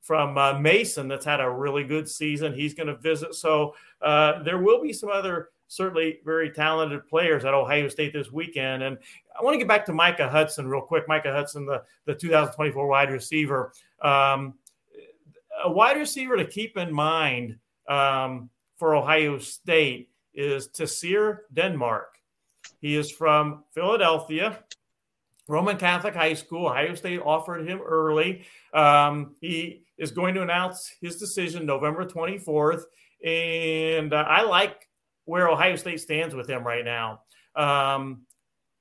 from 0.00 0.36
uh, 0.36 0.58
Mason, 0.58 1.08
that's 1.08 1.24
had 1.24 1.40
a 1.40 1.48
really 1.48 1.84
good 1.84 2.08
season. 2.08 2.52
He's 2.52 2.74
going 2.74 2.88
to 2.88 2.96
visit. 2.96 3.34
So 3.34 3.74
uh, 4.00 4.42
there 4.42 4.58
will 4.58 4.82
be 4.82 4.92
some 4.92 5.08
other 5.08 5.50
certainly 5.72 6.20
very 6.24 6.50
talented 6.50 7.06
players 7.08 7.44
at 7.44 7.54
Ohio 7.54 7.88
State 7.88 8.12
this 8.12 8.30
weekend. 8.30 8.82
And 8.82 8.98
I 9.38 9.42
want 9.42 9.54
to 9.54 9.58
get 9.58 9.68
back 9.68 9.86
to 9.86 9.92
Micah 9.92 10.28
Hudson 10.28 10.68
real 10.68 10.82
quick. 10.82 11.08
Micah 11.08 11.32
Hudson, 11.32 11.64
the, 11.64 11.82
the 12.04 12.14
2024 12.14 12.86
wide 12.86 13.10
receiver. 13.10 13.72
Um, 14.02 14.54
a 15.64 15.70
wide 15.70 15.96
receiver 15.96 16.36
to 16.36 16.44
keep 16.44 16.76
in 16.76 16.92
mind 16.92 17.56
um, 17.88 18.50
for 18.76 18.94
Ohio 18.94 19.38
State 19.38 20.10
is 20.34 20.68
Tyseer 20.68 21.38
Denmark. 21.54 22.18
He 22.80 22.96
is 22.96 23.10
from 23.10 23.64
Philadelphia, 23.72 24.58
Roman 25.48 25.76
Catholic 25.76 26.14
High 26.14 26.34
School. 26.34 26.66
Ohio 26.66 26.94
State 26.94 27.20
offered 27.24 27.66
him 27.66 27.80
early. 27.80 28.44
Um, 28.74 29.36
he 29.40 29.84
is 29.96 30.10
going 30.10 30.34
to 30.34 30.42
announce 30.42 30.92
his 31.00 31.16
decision 31.16 31.64
November 31.64 32.04
24th. 32.04 32.82
And 33.24 34.12
uh, 34.12 34.24
I 34.28 34.42
like 34.42 34.88
where 35.24 35.48
Ohio 35.48 35.76
State 35.76 36.00
stands 36.00 36.34
with 36.34 36.48
him 36.48 36.64
right 36.66 36.84
now. 36.84 37.20
Um, 37.54 38.22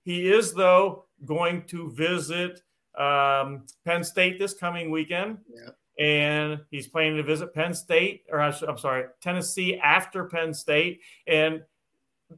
he 0.03 0.31
is, 0.31 0.53
though, 0.53 1.05
going 1.25 1.63
to 1.67 1.91
visit 1.91 2.61
um, 2.97 3.65
Penn 3.85 4.03
State 4.03 4.39
this 4.39 4.53
coming 4.53 4.91
weekend. 4.91 5.37
Yeah. 5.53 5.69
And 5.99 6.61
he's 6.71 6.87
planning 6.87 7.17
to 7.17 7.23
visit 7.23 7.53
Penn 7.53 7.73
State, 7.73 8.23
or 8.29 8.39
I'm 8.39 8.77
sorry, 8.77 9.05
Tennessee 9.21 9.77
after 9.77 10.25
Penn 10.25 10.53
State. 10.53 11.01
And 11.27 11.61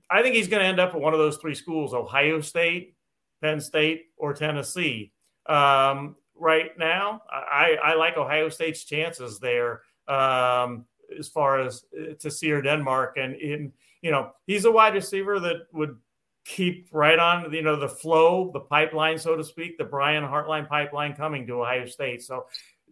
I 0.10 0.22
think 0.22 0.36
he's 0.36 0.48
going 0.48 0.62
to 0.62 0.68
end 0.68 0.80
up 0.80 0.94
at 0.94 1.00
one 1.00 1.14
of 1.14 1.20
those 1.20 1.38
three 1.38 1.56
schools 1.56 1.94
Ohio 1.94 2.42
State, 2.42 2.96
Penn 3.42 3.62
State, 3.62 4.08
or 4.18 4.34
Tennessee. 4.34 5.12
Um, 5.46 6.16
right 6.36 6.78
now, 6.78 7.22
I, 7.30 7.78
I, 7.82 7.94
like 7.96 8.18
Ohio 8.18 8.50
State's 8.50 8.84
chances 8.84 9.40
there 9.40 9.82
um, 10.08 10.86
as 11.18 11.28
far 11.28 11.60
as 11.60 11.86
uh, 11.98 12.14
Tyseer 12.16 12.64
Denmark. 12.64 13.18
And 13.18 13.36
in, 13.36 13.72
you 14.04 14.12
know, 14.12 14.32
he's 14.46 14.66
a 14.66 14.72
wide 14.72 14.94
receiver 14.94 15.40
that 15.40 15.66
would 15.72 15.98
keep 16.46 16.90
right 16.92 17.18
on, 17.18 17.52
you 17.54 17.62
know, 17.62 17.80
the 17.80 17.88
flow, 17.88 18.52
the 18.54 18.60
pipeline, 18.60 19.18
so 19.18 19.36
to 19.36 19.44
speak, 19.44 19.78
the 19.78 19.84
Brian 19.86 20.24
Hartline 20.24 20.68
pipeline 20.68 21.16
coming 21.16 21.48
to 21.48 21.62
Ohio 21.62 21.86
State. 21.86 22.22
So 22.22 22.46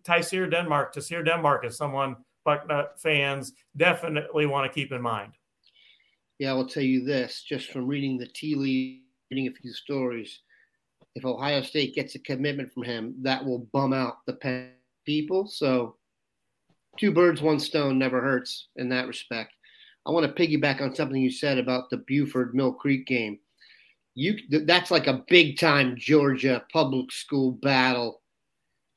Tyseer 0.03 0.49
Denmark, 0.49 0.95
Tyseer 0.95 1.23
Denmark 1.23 1.65
is 1.65 1.77
someone 1.77 2.15
Bucknut 2.47 2.97
fans 2.97 3.51
definitely 3.75 4.45
want 4.45 4.71
to 4.71 4.73
keep 4.73 4.91
in 4.91 5.01
mind. 5.01 5.33
Yeah, 6.39 6.51
I 6.51 6.53
will 6.53 6.67
tell 6.67 6.81
you 6.81 7.03
this, 7.03 7.43
just 7.47 7.71
from 7.71 7.87
reading 7.87 8.17
the 8.17 8.25
tea 8.25 8.55
leaves, 8.55 9.03
reading 9.29 9.47
a 9.47 9.51
few 9.51 9.71
stories, 9.73 10.39
if 11.13 11.25
Ohio 11.25 11.61
State 11.61 11.93
gets 11.93 12.15
a 12.15 12.19
commitment 12.19 12.71
from 12.71 12.83
him, 12.83 13.15
that 13.21 13.45
will 13.45 13.67
bum 13.73 13.91
out 13.91 14.25
the 14.25 14.71
people. 15.05 15.45
So 15.45 15.97
two 16.97 17.11
birds, 17.11 17.41
one 17.41 17.59
stone 17.59 17.99
never 17.99 18.21
hurts 18.21 18.69
in 18.77 18.89
that 18.89 19.07
respect. 19.07 19.53
I 20.05 20.11
want 20.11 20.25
to 20.25 20.41
piggyback 20.41 20.81
on 20.81 20.95
something 20.95 21.21
you 21.21 21.31
said 21.31 21.57
about 21.57 21.89
the 21.89 21.97
Buford 21.97 22.55
Mill 22.55 22.73
Creek 22.73 23.05
game. 23.05 23.39
You 24.15 24.37
that's 24.65 24.91
like 24.91 25.07
a 25.07 25.23
big 25.29 25.57
time 25.57 25.95
Georgia 25.97 26.63
public 26.73 27.11
school 27.11 27.53
battle. 27.53 28.21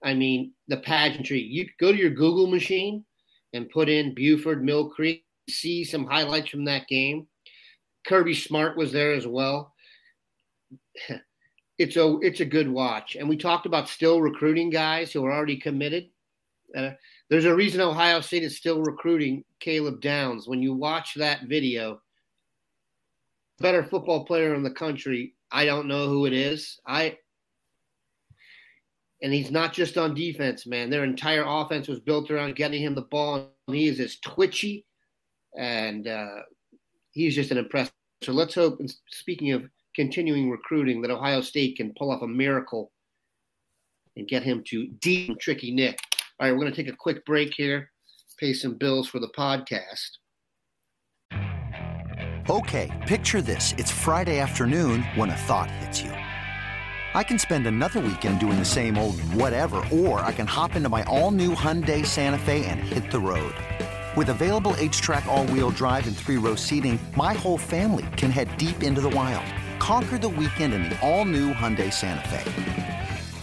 I 0.02 0.14
mean, 0.14 0.52
the 0.68 0.78
pageantry. 0.78 1.40
You 1.40 1.68
go 1.78 1.92
to 1.92 1.98
your 1.98 2.10
Google 2.10 2.46
machine 2.46 3.04
and 3.52 3.70
put 3.70 3.88
in 3.88 4.14
Buford 4.14 4.64
Mill 4.64 4.88
Creek, 4.88 5.24
see 5.48 5.84
some 5.84 6.04
highlights 6.04 6.50
from 6.50 6.64
that 6.64 6.88
game. 6.88 7.26
Kirby 8.06 8.34
Smart 8.34 8.76
was 8.76 8.92
there 8.92 9.12
as 9.12 9.26
well. 9.26 9.72
it's 11.78 11.96
a 11.96 12.18
it's 12.20 12.40
a 12.40 12.44
good 12.44 12.68
watch. 12.68 13.16
And 13.16 13.28
we 13.28 13.36
talked 13.36 13.66
about 13.66 13.88
still 13.88 14.20
recruiting 14.20 14.70
guys 14.70 15.12
who 15.12 15.24
are 15.24 15.32
already 15.32 15.56
committed. 15.56 16.08
Uh, 16.76 16.90
there's 17.30 17.44
a 17.46 17.54
reason 17.54 17.80
Ohio 17.80 18.20
State 18.20 18.42
is 18.42 18.56
still 18.56 18.82
recruiting 18.82 19.44
Caleb 19.60 20.00
Downs. 20.00 20.46
When 20.46 20.62
you 20.62 20.74
watch 20.74 21.14
that 21.14 21.44
video, 21.44 22.00
better 23.58 23.82
football 23.82 24.24
player 24.24 24.54
in 24.54 24.62
the 24.62 24.70
country. 24.70 25.34
I 25.50 25.64
don't 25.64 25.88
know 25.88 26.08
who 26.08 26.26
it 26.26 26.32
is. 26.32 26.80
I 26.86 27.18
and 29.22 29.32
he's 29.32 29.50
not 29.50 29.72
just 29.72 29.96
on 29.96 30.14
defense, 30.14 30.66
man. 30.66 30.90
Their 30.90 31.04
entire 31.04 31.44
offense 31.46 31.88
was 31.88 31.98
built 31.98 32.30
around 32.30 32.56
getting 32.56 32.82
him 32.82 32.94
the 32.94 33.02
ball. 33.02 33.54
And 33.66 33.76
he 33.76 33.88
is 33.88 33.98
as 33.98 34.18
twitchy, 34.18 34.84
and 35.56 36.06
uh, 36.06 36.40
he's 37.12 37.34
just 37.34 37.50
an 37.50 37.56
impressive. 37.56 37.94
So 38.22 38.32
let's 38.32 38.54
hope. 38.54 38.80
speaking 39.08 39.52
of 39.52 39.66
continuing 39.94 40.50
recruiting, 40.50 41.00
that 41.02 41.10
Ohio 41.10 41.40
State 41.40 41.76
can 41.76 41.94
pull 41.96 42.10
off 42.10 42.20
a 42.20 42.28
miracle 42.28 42.92
and 44.16 44.28
get 44.28 44.42
him 44.42 44.62
to 44.66 44.88
deep 45.00 45.38
tricky 45.40 45.70
Nick. 45.70 45.98
All 46.40 46.48
right, 46.48 46.52
we're 46.52 46.62
going 46.62 46.72
to 46.72 46.76
take 46.76 46.92
a 46.92 46.96
quick 46.96 47.24
break 47.24 47.54
here, 47.56 47.92
pay 48.40 48.52
some 48.52 48.74
bills 48.74 49.08
for 49.08 49.20
the 49.20 49.28
podcast. 49.38 50.18
Okay, 52.50 52.90
picture 53.06 53.40
this: 53.40 53.72
it's 53.78 53.92
Friday 53.92 54.40
afternoon 54.40 55.02
when 55.14 55.30
a 55.30 55.36
thought 55.36 55.70
hits 55.70 56.02
you. 56.02 56.10
I 56.10 57.22
can 57.22 57.38
spend 57.38 57.68
another 57.68 58.00
weekend 58.00 58.40
doing 58.40 58.58
the 58.58 58.64
same 58.64 58.98
old 58.98 59.20
whatever, 59.20 59.86
or 59.92 60.18
I 60.20 60.32
can 60.32 60.48
hop 60.48 60.74
into 60.74 60.88
my 60.88 61.04
all-new 61.04 61.54
Hyundai 61.54 62.04
Santa 62.04 62.38
Fe 62.38 62.64
and 62.66 62.80
hit 62.80 63.12
the 63.12 63.20
road. 63.20 63.54
With 64.16 64.30
available 64.30 64.74
H-Track 64.76 65.26
all-wheel 65.26 65.70
drive 65.70 66.08
and 66.08 66.16
three-row 66.16 66.56
seating, 66.56 66.98
my 67.16 67.34
whole 67.34 67.58
family 67.58 68.06
can 68.16 68.32
head 68.32 68.56
deep 68.56 68.82
into 68.82 69.00
the 69.00 69.10
wild. 69.10 69.46
Conquer 69.78 70.18
the 70.18 70.28
weekend 70.28 70.74
in 70.74 70.82
the 70.82 71.00
all-new 71.00 71.52
Hyundai 71.52 71.92
Santa 71.92 72.28
Fe. 72.28 72.93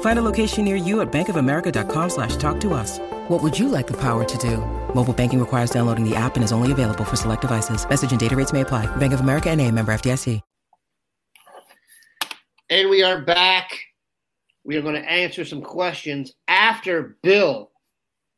Find 0.00 0.18
a 0.18 0.22
location 0.22 0.64
near 0.64 0.76
you 0.76 1.02
at 1.02 1.12
bankofamerica.com 1.12 2.10
slash 2.10 2.36
talk 2.36 2.58
to 2.60 2.72
us. 2.72 2.98
What 3.28 3.42
would 3.42 3.58
you 3.58 3.68
like 3.68 3.86
the 3.86 3.96
power 4.00 4.24
to 4.24 4.38
do? 4.38 4.58
Mobile 4.94 5.12
banking 5.12 5.40
requires 5.40 5.70
downloading 5.70 6.08
the 6.08 6.16
app 6.16 6.36
and 6.36 6.44
is 6.44 6.52
only 6.52 6.72
available 6.72 7.04
for 7.04 7.16
select 7.16 7.42
devices. 7.42 7.86
Message 7.86 8.10
and 8.10 8.20
data 8.20 8.34
rates 8.34 8.52
may 8.54 8.62
apply. 8.62 8.86
Bank 8.96 9.12
of 9.12 9.20
America 9.20 9.50
and 9.50 9.60
a 9.60 9.70
member 9.70 9.92
FDIC. 9.92 10.40
And 12.68 12.90
we 12.90 13.04
are 13.04 13.20
back. 13.20 13.78
We 14.64 14.76
are 14.76 14.82
going 14.82 15.00
to 15.00 15.08
answer 15.08 15.44
some 15.44 15.62
questions 15.62 16.34
after 16.48 17.16
Bill. 17.22 17.70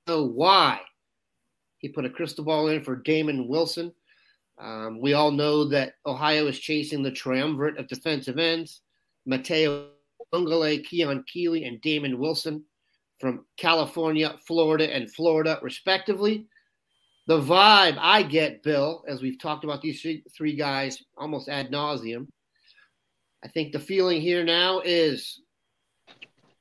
So 0.07 0.25
why 0.27 0.81
he 1.79 1.89
put 1.89 2.05
a 2.05 2.11
crystal 2.11 2.45
ball 2.45 2.69
in 2.69 2.85
for 2.85 2.97
Damon 2.97 3.49
Wilson. 3.49 3.93
Um, 4.59 5.01
we 5.01 5.15
all 5.15 5.31
know 5.31 5.65
that 5.69 5.95
Ohio 6.05 6.47
is 6.47 6.59
chasing 6.59 7.03
the 7.03 7.11
triumvirate 7.11 7.79
of 7.79 7.89
defensive 7.89 8.39
ends: 8.39 8.83
Matayo 9.27 9.87
Uiagalelei, 10.33 10.85
Keon 10.85 11.25
Keeley, 11.27 11.65
and 11.65 11.81
Damon 11.81 12.19
Wilson 12.19 12.65
from 13.19 13.45
California, 13.57 14.37
Florida, 14.47 14.95
and 14.95 15.13
Florida, 15.13 15.59
respectively. 15.63 16.47
The 17.27 17.41
vibe 17.41 17.99
I 18.01 18.23
get, 18.23 18.63
Bill, 18.63 19.05
as 19.07 19.21
we've 19.21 19.39
talked 19.39 19.65
about 19.65 19.83
these 19.83 20.05
three 20.37 20.57
guys 20.57 21.03
almost 21.17 21.49
ad 21.49 21.71
nauseum, 21.71 22.29
I 23.45 23.49
think 23.49 23.73
the 23.73 23.79
feeling 23.79 24.21
here 24.21 24.45
now 24.45 24.81
is 24.81 25.41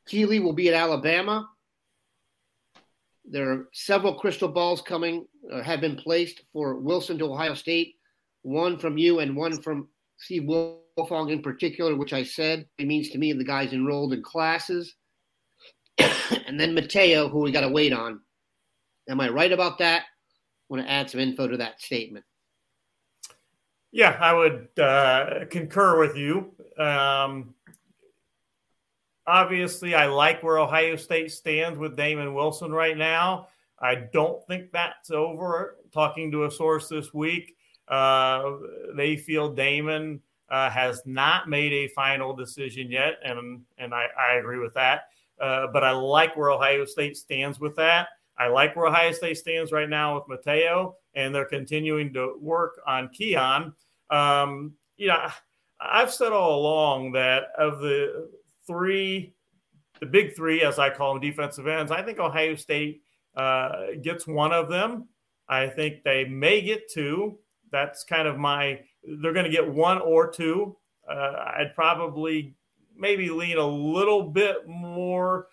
Keeley 0.08 0.39
will 0.39 0.53
be 0.53 0.67
at 0.67 0.73
Alabama. 0.73 1.49
There 3.30 3.51
are 3.51 3.69
several 3.73 4.15
crystal 4.15 4.47
balls 4.47 4.82
coming, 4.82 5.27
uh, 5.51 5.62
have 5.62 5.82
been 5.82 5.95
placed 5.95 6.41
for 6.53 6.75
Wilson 6.77 7.17
to 7.19 7.32
Ohio 7.32 7.53
State, 7.53 7.95
one 8.41 8.77
from 8.77 8.97
you 8.97 9.19
and 9.19 9.36
one 9.36 9.62
from 9.62 9.89
Steve 10.17 10.47
Wiltfong 10.97 11.31
in 11.31 11.41
particular, 11.41 11.95
which 11.95 12.13
I 12.13 12.23
said 12.23 12.65
it 12.77 12.88
means 12.88 13.10
to 13.10 13.17
me 13.17 13.33
the 13.33 13.43
guys 13.43 13.73
enrolled 13.73 14.13
in 14.13 14.23
classes. 14.23 14.95
and 15.97 16.60
then 16.60 16.75
Matayo, 16.75 17.29
who 17.29 17.39
we 17.39 17.51
got 17.51 17.62
to 17.62 17.69
wait 17.69 17.93
on. 17.93 18.19
Am 19.10 19.21
I 19.21 19.29
right 19.29 19.51
about 19.51 19.77
that? 19.79 20.01
I 20.01 20.05
want 20.69 20.83
to 20.83 20.91
add 20.91 21.10
some 21.10 21.21
info 21.21 21.47
to 21.47 21.57
that 21.57 21.81
statement. 21.81 22.25
Yeah, 23.91 24.17
I 24.19 24.33
would 24.33 24.67
uh, 24.77 25.45
concur 25.49 25.97
with 25.97 26.17
you. 26.17 26.51
Um, 26.77 27.55
obviously, 29.25 29.95
I 29.95 30.07
like 30.07 30.43
where 30.43 30.60
Ohio 30.60 30.97
State 30.97 31.31
stands 31.31 31.79
with 31.79 31.95
Damon 31.95 32.33
Wilson 32.33 32.71
right 32.71 32.97
now. 32.97 33.47
I 33.79 33.95
don't 33.95 34.45
think 34.47 34.71
that's 34.71 35.10
over. 35.12 35.77
Talking 35.93 36.31
to 36.31 36.45
a 36.45 36.51
source 36.51 36.89
this 36.89 37.13
week, 37.13 37.55
uh, 37.88 38.51
they 38.95 39.15
feel 39.15 39.53
Damon 39.53 40.21
uh, 40.49 40.69
has 40.69 41.01
not 41.05 41.49
made 41.49 41.73
a 41.73 41.88
final 41.89 42.36
decision 42.36 42.89
yet, 42.89 43.15
and 43.23 43.62
and 43.77 43.93
I, 43.93 44.07
I 44.17 44.36
agree 44.36 44.60
with 44.60 44.73
that. 44.75 45.10
Uh, 45.39 45.67
but 45.71 45.83
I 45.83 45.91
like 45.91 46.36
where 46.36 46.51
Ohio 46.51 46.86
State 46.86 47.15
stands 47.15 47.60
with 47.60 47.75
that. 47.75 48.07
I 48.39 48.47
like 48.47 48.75
where 48.75 48.88
Ohio 48.88 49.12
State 49.12 49.38
stands 49.38 49.71
right 49.71 49.89
now 49.89 50.15
with 50.15 50.45
Matayo, 50.45 50.93
and 51.15 51.33
they're 51.33 51.45
continuing 51.45 52.13
to 52.13 52.36
work 52.39 52.79
on 52.86 53.10
Keon. 53.10 53.73
Um, 54.10 54.73
you 54.95 55.07
know, 55.07 55.27
I've 55.79 56.13
said 56.13 56.31
all 56.31 56.60
along 56.60 57.12
that 57.13 57.49
of 57.57 57.79
the 57.79 58.29
three, 58.65 59.33
the 59.99 60.05
big 60.05 60.36
three, 60.36 60.63
as 60.63 60.79
I 60.79 60.89
call 60.89 61.13
them, 61.13 61.21
defensive 61.21 61.67
ends, 61.67 61.91
I 61.91 62.01
think 62.03 62.19
Ohio 62.19 62.55
State 62.55 63.01
uh, 63.36 63.88
gets 64.01 64.27
one 64.27 64.53
of 64.53 64.69
them. 64.69 65.07
I 65.49 65.67
think 65.67 66.03
they 66.03 66.25
may 66.25 66.62
get 66.62 66.91
two. 66.91 67.38
That's 67.71 68.03
kind 68.03 68.27
of 68.27 68.38
my, 68.38 68.81
they're 69.08 69.34
going 69.34 69.46
to 69.46 69.52
get 69.52 69.67
one 69.67 70.00
or 70.00 70.30
two. 70.30 70.76
Uh, 71.10 71.54
I'd 71.58 71.74
probably 71.76 72.56
maybe 72.96 73.30
lean 73.30 73.58
a 73.58 73.65
little 73.65 74.24
bit 74.24 74.67
more. 74.67 75.48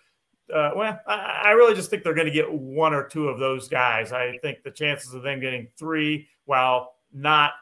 Uh, 0.53 0.71
well, 0.75 0.99
I, 1.07 1.41
I, 1.45 1.51
really 1.51 1.73
just 1.73 1.89
think 1.89 2.03
they're 2.03 2.13
going 2.13 2.27
to 2.27 2.33
get 2.33 2.51
one 2.51 2.93
or 2.93 3.07
two 3.07 3.29
of 3.29 3.39
those 3.39 3.67
guys. 3.67 4.11
I 4.11 4.37
think 4.41 4.61
the 4.63 4.71
chances 4.71 5.13
of 5.13 5.23
them 5.23 5.39
getting 5.39 5.67
three, 5.77 6.27
while 6.45 6.95
not 7.13 7.53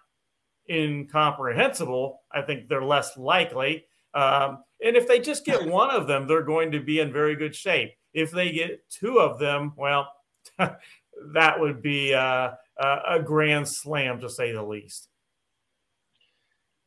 incomprehensible, 0.69 2.21
I 2.31 2.41
think 2.41 2.67
they're 2.67 2.83
less 2.83 3.15
likely. 3.15 3.85
Um, 4.13 4.63
and 4.83 4.97
if 4.97 5.07
they 5.07 5.19
just 5.19 5.45
get 5.45 5.65
one 5.67 5.91
of 5.91 6.07
them, 6.07 6.27
they're 6.27 6.43
going 6.43 6.71
to 6.71 6.81
be 6.81 6.99
in 6.99 7.13
very 7.13 7.35
good 7.35 7.55
shape. 7.55 7.91
If 8.13 8.31
they 8.31 8.51
get 8.51 8.89
two 8.89 9.19
of 9.19 9.39
them, 9.39 9.73
well, 9.77 10.09
that 10.57 11.59
would 11.59 11.81
be 11.81 12.13
uh, 12.13 12.51
a 12.77 13.19
grand 13.23 13.67
slam 13.67 14.19
to 14.19 14.29
say 14.29 14.51
the 14.51 14.63
least. 14.63 15.09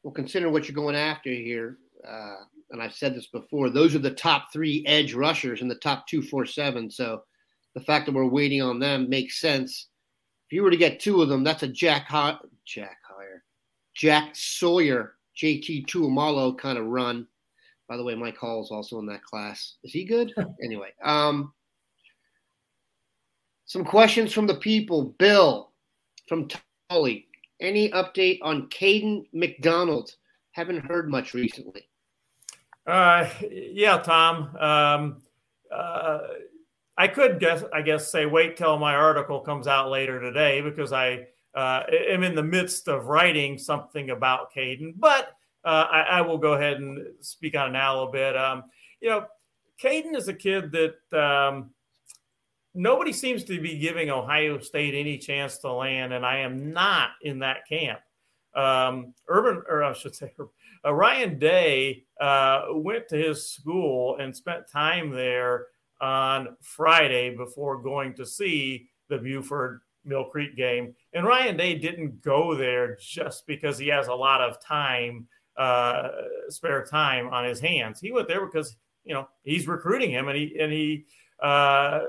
Well, 0.07 0.15
consider 0.15 0.49
what 0.51 0.69
you're 0.69 0.75
going 0.77 0.95
after 0.95 1.31
here. 1.31 1.79
Uh, 2.09 2.37
and 2.71 2.81
I've 2.81 2.95
said 2.95 3.13
this 3.13 3.27
before, 3.27 3.71
those 3.71 3.93
are 3.97 3.99
the 3.99 4.13
top 4.13 4.53
three 4.53 4.85
edge 4.87 5.15
rushers 5.15 5.63
in 5.63 5.67
the 5.67 5.75
top 5.75 6.07
247. 6.07 6.93
So 6.93 7.25
the 7.75 7.81
fact 7.81 8.07
that 8.07 8.15
we're 8.15 8.25
waiting 8.25 8.63
on 8.63 8.79
them 8.79 9.11
makes 9.11 9.41
sense. 9.41 9.89
If 10.49 10.55
you 10.55 10.63
were 10.63 10.71
to 10.71 10.77
get 10.77 11.01
two 11.01 11.23
of 11.23 11.29
them, 11.29 11.43
that's 11.43 11.65
a 11.65 11.67
Jack 11.67 12.07
Jack 12.09 12.99
Hire, 13.05 13.43
Jack 13.97 14.37
Sawyer, 14.37 15.15
JT 15.37 15.87
Tuimoloau 15.89 16.57
kind 16.57 16.79
of 16.79 16.87
run. 16.87 17.27
By 17.89 17.97
the 17.97 18.05
way, 18.05 18.15
Mike 18.15 18.37
Hall 18.37 18.63
is 18.63 18.71
also 18.71 19.01
in 19.01 19.07
that 19.07 19.25
class. 19.25 19.75
Is 19.83 19.93
he 19.93 20.05
good? 20.05 20.33
anyway, 20.63 20.91
um, 21.03 21.53
some 23.65 23.85
questions 23.85 24.33
from 24.33 24.47
the 24.47 24.55
people. 24.55 25.17
Bill 25.19 25.73
from 26.29 26.47
Tully. 26.89 27.26
Any 27.61 27.91
update 27.91 28.39
on 28.43 28.69
Kayden 28.69 29.27
McDonald? 29.33 30.11
Haven't 30.53 30.85
heard 30.85 31.11
much 31.11 31.35
recently. 31.35 31.89
Uh, 32.87 33.29
yeah, 33.51 33.99
Tom. 33.99 34.57
Um, 34.57 35.23
uh, 35.73 36.19
I 36.99 37.09
could 37.09 37.41
guess, 37.41 37.63
I 37.75 37.83
guess, 37.83 38.11
say 38.11 38.27
wait 38.27 38.57
till 38.57 38.79
my 38.79 38.95
article 38.95 39.41
comes 39.41 39.67
out 39.67 39.91
later 39.91 40.21
today 40.21 40.61
because 40.61 40.93
I 40.93 41.27
uh, 41.55 41.83
am 41.91 42.23
in 42.23 42.35
the 42.35 42.43
midst 42.43 42.89
of 42.89 43.07
writing 43.07 43.59
something 43.59 44.11
about 44.11 44.53
Kayden. 44.55 44.95
But 44.97 45.31
uh, 45.65 45.87
I, 45.91 46.01
I, 46.03 46.21
will 46.21 46.39
go 46.39 46.53
ahead 46.53 46.77
and 46.77 47.07
speak 47.21 47.57
on 47.57 47.71
it 47.71 47.73
now 47.73 47.93
a 47.93 47.97
little 47.97 48.13
bit. 48.13 48.37
Um, 48.37 48.65
you 49.01 49.09
know, 49.09 49.27
Kayden 49.83 50.15
is 50.15 50.29
a 50.29 50.35
kid 50.35 50.71
that 50.73 51.19
um, 51.19 51.71
nobody 52.77 53.13
seems 53.13 53.43
to 53.45 53.61
be 53.61 53.79
giving 53.79 54.11
Ohio 54.11 54.59
State 54.59 54.95
any 54.95 55.19
chance 55.19 55.59
to 55.59 55.73
land, 55.73 56.13
and 56.13 56.25
I 56.25 56.39
am 56.39 56.73
not 56.73 57.11
in 57.23 57.41
that 57.41 57.67
camp. 57.69 57.99
Um, 58.55 59.15
Urban, 59.29 59.63
or 59.69 59.83
I 59.83 59.93
should 59.93 60.15
say, 60.15 60.33
uh, 60.85 60.95
Ryan 60.95 61.39
Day 61.39 62.05
uh, 62.21 62.67
went 62.71 63.09
to 63.09 63.17
his 63.17 63.49
school 63.49 64.17
and 64.19 64.35
spent 64.35 64.71
time 64.71 65.11
there 65.11 65.67
on 66.01 66.57
Friday 66.61 67.35
before 67.35 67.83
going 67.83 68.15
to 68.15 68.27
see 68.27 68.89
the 69.09 69.19
Buford 69.19 69.81
Mill 70.05 70.25
Creek 70.25 70.57
game. 70.57 70.95
And 71.13 71.27
Ryan 71.27 71.57
Day 71.57 71.75
didn't 71.75 72.23
go 72.23 72.55
there 72.55 72.97
just 73.01 73.47
because 73.47 73.79
he 73.79 73.89
has 73.89 74.09
a 74.09 74.15
lot 74.15 74.41
of 74.41 74.61
time, 74.63 75.27
uh, 75.57 76.09
spare 76.49 76.85
time 76.85 77.29
on 77.29 77.45
his 77.45 77.61
hands. 77.61 78.01
He 78.01 78.13
went 78.13 78.29
there 78.29 78.47
because 78.47 78.77
you 79.05 79.15
know 79.15 79.29
he's 79.43 79.67
recruiting 79.67 80.11
him, 80.11 80.29
and 80.29 80.37
he 80.37 80.57
and 80.59 80.73
he 80.73 81.07
uh, 81.43 82.01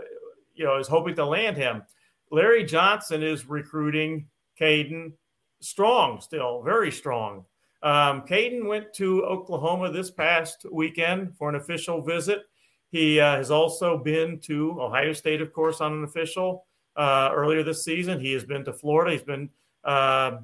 you 0.57 0.65
know 0.65 0.77
is 0.77 0.87
hoping 0.87 1.15
to 1.15 1.25
land 1.25 1.57
him. 1.57 1.83
Larry 2.31 2.65
Johnson 2.65 3.23
is 3.23 3.47
recruiting 3.47 4.27
Kayden 4.59 5.13
strong, 5.61 6.19
still 6.21 6.61
very 6.61 6.91
strong. 6.91 7.45
Um, 7.83 8.23
Kayden 8.23 8.67
went 8.67 8.93
to 8.95 9.23
Oklahoma 9.23 9.91
this 9.91 10.09
past 10.09 10.65
weekend 10.71 11.35
for 11.37 11.49
an 11.49 11.55
official 11.55 12.01
visit. 12.01 12.43
He 12.89 13.19
uh, 13.19 13.35
has 13.37 13.51
also 13.51 13.97
been 13.97 14.39
to 14.41 14.81
Ohio 14.81 15.13
State, 15.13 15.41
of 15.41 15.53
course, 15.53 15.81
on 15.81 15.93
an 15.93 16.03
official 16.03 16.65
uh, 16.95 17.29
earlier 17.33 17.63
this 17.63 17.83
season. 17.83 18.19
He 18.19 18.33
has 18.33 18.43
been 18.43 18.65
to 18.65 18.73
Florida. 18.73 19.11
He's 19.11 19.23
been, 19.23 19.49
uh, 19.83 20.39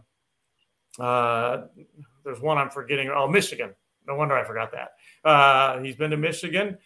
uh 0.99 1.63
there's 2.23 2.39
one 2.39 2.57
I'm 2.57 2.69
forgetting. 2.69 3.09
Oh, 3.09 3.27
Michigan. 3.27 3.73
No 4.07 4.15
wonder 4.15 4.37
I 4.37 4.43
forgot 4.43 4.71
that. 4.73 4.91
Uh, 5.27 5.81
he's 5.81 5.95
been 5.95 6.11
to 6.11 6.17
Michigan. 6.17 6.77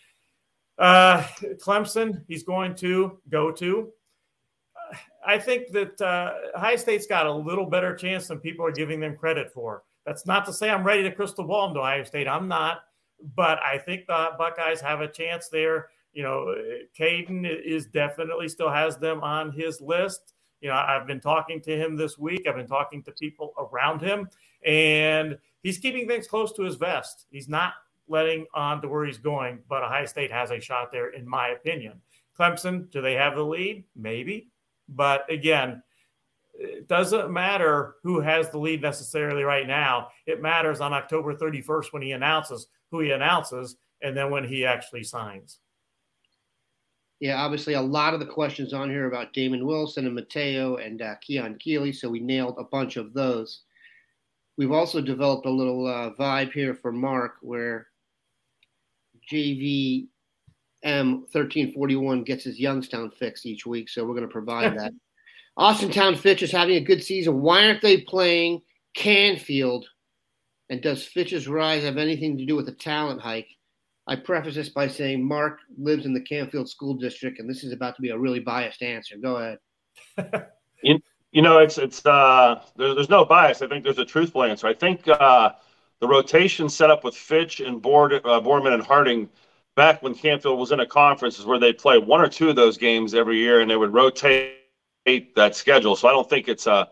Uh, 0.77 1.23
Clemson, 1.63 2.23
he's 2.27 2.43
going 2.43 2.75
to 2.75 3.19
go 3.29 3.51
to. 3.51 3.91
I 5.25 5.37
think 5.37 5.71
that 5.71 5.99
uh, 6.01 6.33
Ohio 6.55 6.77
State's 6.77 7.07
got 7.07 7.25
a 7.25 7.31
little 7.31 7.65
better 7.65 7.95
chance 7.95 8.27
than 8.27 8.39
people 8.39 8.65
are 8.65 8.71
giving 8.71 8.99
them 8.99 9.17
credit 9.17 9.51
for. 9.51 9.83
That's 10.05 10.25
not 10.25 10.45
to 10.45 10.53
say 10.53 10.69
I'm 10.69 10.85
ready 10.85 11.03
to 11.03 11.11
crystal 11.11 11.43
ball 11.43 11.67
into 11.67 11.81
Ohio 11.81 12.03
State. 12.03 12.27
I'm 12.27 12.47
not, 12.47 12.83
but 13.35 13.59
I 13.59 13.77
think 13.77 14.07
the 14.07 14.29
Buckeyes 14.37 14.79
have 14.79 15.01
a 15.01 15.07
chance 15.07 15.49
there. 15.49 15.89
You 16.13 16.23
know, 16.23 16.55
Kayden 16.97 17.45
is 17.45 17.87
definitely 17.87 18.47
still 18.47 18.69
has 18.69 18.97
them 18.97 19.21
on 19.21 19.51
his 19.51 19.81
list. 19.81 20.33
You 20.61 20.69
know, 20.69 20.75
I've 20.75 21.05
been 21.05 21.19
talking 21.19 21.61
to 21.61 21.75
him 21.75 21.95
this 21.95 22.17
week. 22.17 22.47
I've 22.47 22.55
been 22.55 22.67
talking 22.67 23.03
to 23.03 23.11
people 23.11 23.53
around 23.57 24.01
him, 24.01 24.29
and 24.65 25.37
he's 25.61 25.77
keeping 25.77 26.07
things 26.07 26.27
close 26.27 26.53
to 26.53 26.63
his 26.63 26.75
vest. 26.75 27.25
He's 27.29 27.49
not 27.49 27.73
letting 28.07 28.45
on 28.53 28.81
to 28.81 28.87
where 28.87 29.05
he's 29.05 29.17
going, 29.17 29.59
but 29.67 29.83
Ohio 29.83 30.05
State 30.05 30.31
has 30.31 30.51
a 30.51 30.59
shot 30.59 30.91
there, 30.91 31.09
in 31.09 31.27
my 31.27 31.49
opinion. 31.49 32.01
Clemson, 32.37 32.89
do 32.91 33.01
they 33.01 33.13
have 33.13 33.35
the 33.35 33.43
lead? 33.43 33.83
Maybe. 33.95 34.49
But 34.89 35.29
again, 35.31 35.81
it 36.53 36.87
doesn't 36.87 37.31
matter 37.31 37.95
who 38.03 38.19
has 38.19 38.49
the 38.49 38.57
lead 38.57 38.81
necessarily 38.81 39.43
right 39.43 39.67
now. 39.67 40.09
It 40.25 40.41
matters 40.41 40.81
on 40.81 40.93
October 40.93 41.35
31st 41.35 41.93
when 41.93 42.01
he 42.01 42.11
announces 42.11 42.67
who 42.91 42.99
he 42.99 43.11
announces 43.11 43.77
and 44.01 44.15
then 44.15 44.31
when 44.31 44.43
he 44.43 44.65
actually 44.65 45.03
signs. 45.03 45.59
Yeah, 47.19 47.41
obviously, 47.41 47.73
a 47.73 47.81
lot 47.81 48.13
of 48.13 48.19
the 48.19 48.27
questions 48.27 48.73
on 48.73 48.91
here 48.91 49.07
about 49.07 49.33
Damon 49.33 49.65
Wilson 49.65 50.05
and 50.05 50.17
Matayo 50.17 50.83
and 50.85 51.01
uh, 51.01 51.15
Keon 51.21 51.57
Keeley, 51.57 51.91
so 51.91 52.09
we 52.09 52.19
nailed 52.19 52.55
a 52.59 52.63
bunch 52.63 52.95
of 52.95 53.13
those. 53.13 53.63
We've 54.55 54.71
also 54.71 55.01
developed 55.01 55.47
a 55.47 55.51
little 55.51 55.87
uh, 55.87 56.11
vibe 56.11 56.51
here 56.51 56.75
for 56.75 56.91
Mark 56.91 57.37
where 57.41 57.87
JV 59.31 60.07
M1341 60.85 62.25
gets 62.25 62.43
his 62.43 62.59
Youngstown 62.59 63.11
fix 63.11 63.45
each 63.45 63.65
week, 63.65 63.89
so 63.89 64.03
we're 64.03 64.15
going 64.15 64.27
to 64.27 64.31
provide 64.31 64.77
that. 64.77 64.93
Austintown 65.57 66.17
Fitch 66.17 66.43
is 66.43 66.51
having 66.51 66.75
a 66.75 66.81
good 66.81 67.03
season. 67.03 67.41
Why 67.41 67.65
aren't 67.65 67.81
they 67.81 68.01
playing 68.01 68.61
Canfield? 68.93 69.87
And 70.69 70.81
does 70.81 71.03
Fitch's 71.03 71.47
rise 71.47 71.83
have 71.83 71.97
anything 71.97 72.37
to 72.37 72.45
do 72.45 72.55
with 72.55 72.67
the 72.67 72.73
talent 72.73 73.21
hike? 73.21 73.47
I 74.05 74.15
preface 74.15 74.55
this 74.55 74.69
by 74.69 74.87
saying 74.87 75.27
Mark 75.27 75.59
lives 75.77 76.05
in 76.05 76.13
the 76.13 76.21
Canfield 76.21 76.69
School 76.69 76.93
District, 76.93 77.39
and 77.39 77.49
this 77.49 77.63
is 77.63 77.73
about 77.73 77.95
to 77.95 78.01
be 78.01 78.09
a 78.09 78.17
really 78.17 78.39
biased 78.39 78.81
answer. 78.81 79.17
Go 79.17 79.35
ahead. 79.35 80.45
you, 80.83 80.99
you 81.31 81.41
know, 81.41 81.57
it's 81.57 81.77
it's 81.77 82.05
uh, 82.05 82.61
there, 82.77 82.95
there's 82.95 83.09
no 83.09 83.25
bias. 83.25 83.61
I 83.61 83.67
think 83.67 83.83
there's 83.83 83.99
a 83.99 84.05
truthful 84.05 84.43
answer. 84.43 84.67
I 84.67 84.73
think 84.73 85.07
uh, 85.07 85.51
the 86.01 86.07
rotation 86.07 86.69
set 86.69 86.89
up 86.89 87.03
with 87.03 87.15
Fitch 87.15 87.59
and 87.59 87.81
Board, 87.81 88.13
uh, 88.13 88.39
Boardman 88.39 88.73
and 88.73 88.83
Harding– 88.83 89.29
back 89.77 90.01
when 90.01 90.15
Canfield 90.15 90.59
was 90.59 90.71
in 90.71 90.79
a 90.81 90.85
conference 90.85 91.37
is 91.37 91.45
where 91.45 91.59
they'd 91.59 91.77
play 91.77 91.99
one 91.99 92.19
or 92.19 92.27
two 92.27 92.49
of 92.49 92.55
those 92.57 92.77
games 92.77 93.13
every 93.13 93.37
year 93.37 93.61
and 93.61 93.69
they 93.69 93.77
would 93.77 93.93
rotate 93.93 94.55
that 95.35 95.55
schedule. 95.55 95.95
So 95.95 96.09
I 96.09 96.11
don't 96.11 96.27
think 96.27 96.49
it's 96.49 96.65
a 96.65 96.89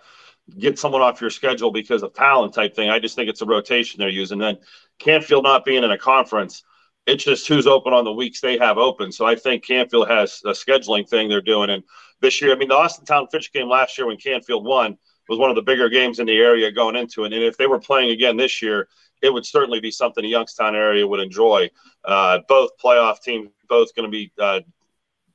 get 0.60 0.78
someone 0.78 1.02
off 1.02 1.20
your 1.20 1.32
schedule 1.32 1.72
because 1.72 2.04
of 2.04 2.14
talent 2.14 2.54
type 2.54 2.76
thing. 2.76 2.92
I 2.92 3.00
just 3.00 3.16
think 3.16 3.28
it's 3.28 3.42
a 3.42 3.46
rotation 3.46 4.00
they're 4.00 4.10
using. 4.10 4.38
Then 4.38 4.60
Canfield 5.00 5.44
not 5.44 5.66
being 5.66 5.84
in 5.84 5.90
a 5.90 5.98
conference, 5.98 6.64
it's 7.08 7.24
just 7.24 7.48
who's 7.48 7.66
open 7.66 7.92
on 7.92 8.06
the 8.06 8.14
weeks 8.14 8.40
they 8.40 8.58
have 8.60 8.78
open. 8.78 9.12
So 9.12 9.26
I 9.26 9.36
think 9.36 9.66
Canfield 9.66 10.08
has 10.08 10.42
a 10.46 10.52
scheduling 10.52 11.10
thing 11.10 11.28
they're 11.28 11.42
doing. 11.42 11.72
And 11.72 11.84
this 12.22 12.40
year, 12.40 12.54
I 12.54 12.56
mean, 12.56 12.70
the 12.70 12.76
Austintown 12.76 13.32
Fitch 13.32 13.52
game 13.52 13.68
last 13.68 13.98
year 13.98 14.06
when 14.06 14.18
Canfield 14.18 14.64
won 14.64 15.00
was 15.28 15.40
one 15.40 15.50
of 15.50 15.56
the 15.56 15.62
bigger 15.62 15.90
games 15.90 16.20
in 16.20 16.28
the 16.28 16.38
area 16.38 16.72
going 16.72 16.96
into 16.96 17.24
it. 17.24 17.34
And 17.34 17.44
if 17.44 17.58
they 17.58 17.68
were 17.68 17.80
playing 17.80 18.12
again 18.12 18.38
this 18.38 18.62
year, 18.62 18.88
it 19.22 19.34
would 19.34 19.46
certainly 19.46 19.80
be 19.80 19.92
something 19.92 20.24
the 20.24 20.30
Youngstown 20.30 20.76
area 20.76 21.08
would 21.08 21.20
enjoy. 21.20 21.70
Uh, 22.04 22.40
both 22.48 22.72
playoff 22.84 23.22
teams, 23.22 23.50
both 23.68 23.96
going 23.96 24.10
to 24.10 24.12
be 24.12 24.32
uh, 24.40 24.62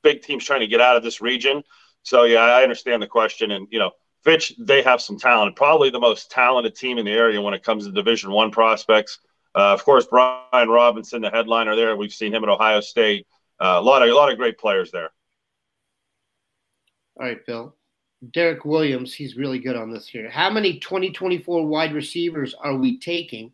big 0.01 0.21
teams 0.21 0.45
trying 0.45 0.61
to 0.61 0.67
get 0.67 0.81
out 0.81 0.97
of 0.97 1.03
this 1.03 1.21
region. 1.21 1.63
So 2.03 2.23
yeah, 2.23 2.39
I 2.39 2.63
understand 2.63 3.01
the 3.01 3.07
question, 3.07 3.51
and 3.51 3.67
you 3.69 3.79
know, 3.79 3.91
Fitch 4.23 4.53
they 4.59 4.81
have 4.81 5.01
some 5.01 5.17
talent, 5.17 5.55
probably 5.55 5.89
the 5.89 5.99
most 5.99 6.31
talented 6.31 6.75
team 6.75 6.97
in 6.97 7.05
the 7.05 7.11
area 7.11 7.41
when 7.41 7.53
it 7.53 7.63
comes 7.63 7.85
to 7.85 7.91
Division 7.91 8.31
One 8.31 8.51
prospects. 8.51 9.19
Uh, 9.53 9.73
of 9.73 9.83
course, 9.83 10.05
Brian 10.05 10.69
Robinson, 10.69 11.21
the 11.21 11.29
headliner 11.29 11.75
there. 11.75 11.95
We've 11.95 12.13
seen 12.13 12.33
him 12.33 12.43
at 12.43 12.49
Ohio 12.49 12.79
State. 12.79 13.27
Uh, 13.59 13.77
a 13.79 13.81
lot 13.81 14.01
of 14.01 14.09
a 14.09 14.15
lot 14.15 14.31
of 14.31 14.37
great 14.37 14.57
players 14.57 14.91
there. 14.91 15.09
All 17.19 17.25
right, 17.25 17.39
Phil. 17.45 17.75
Derek 18.29 18.65
Williams, 18.65 19.13
he's 19.13 19.35
really 19.35 19.59
good 19.59 19.75
on 19.75 19.91
this 19.91 20.07
here. 20.07 20.29
How 20.29 20.49
many 20.49 20.79
2024 20.79 21.65
wide 21.65 21.93
receivers 21.93 22.53
are 22.53 22.75
we 22.75 22.99
taking? 22.99 23.51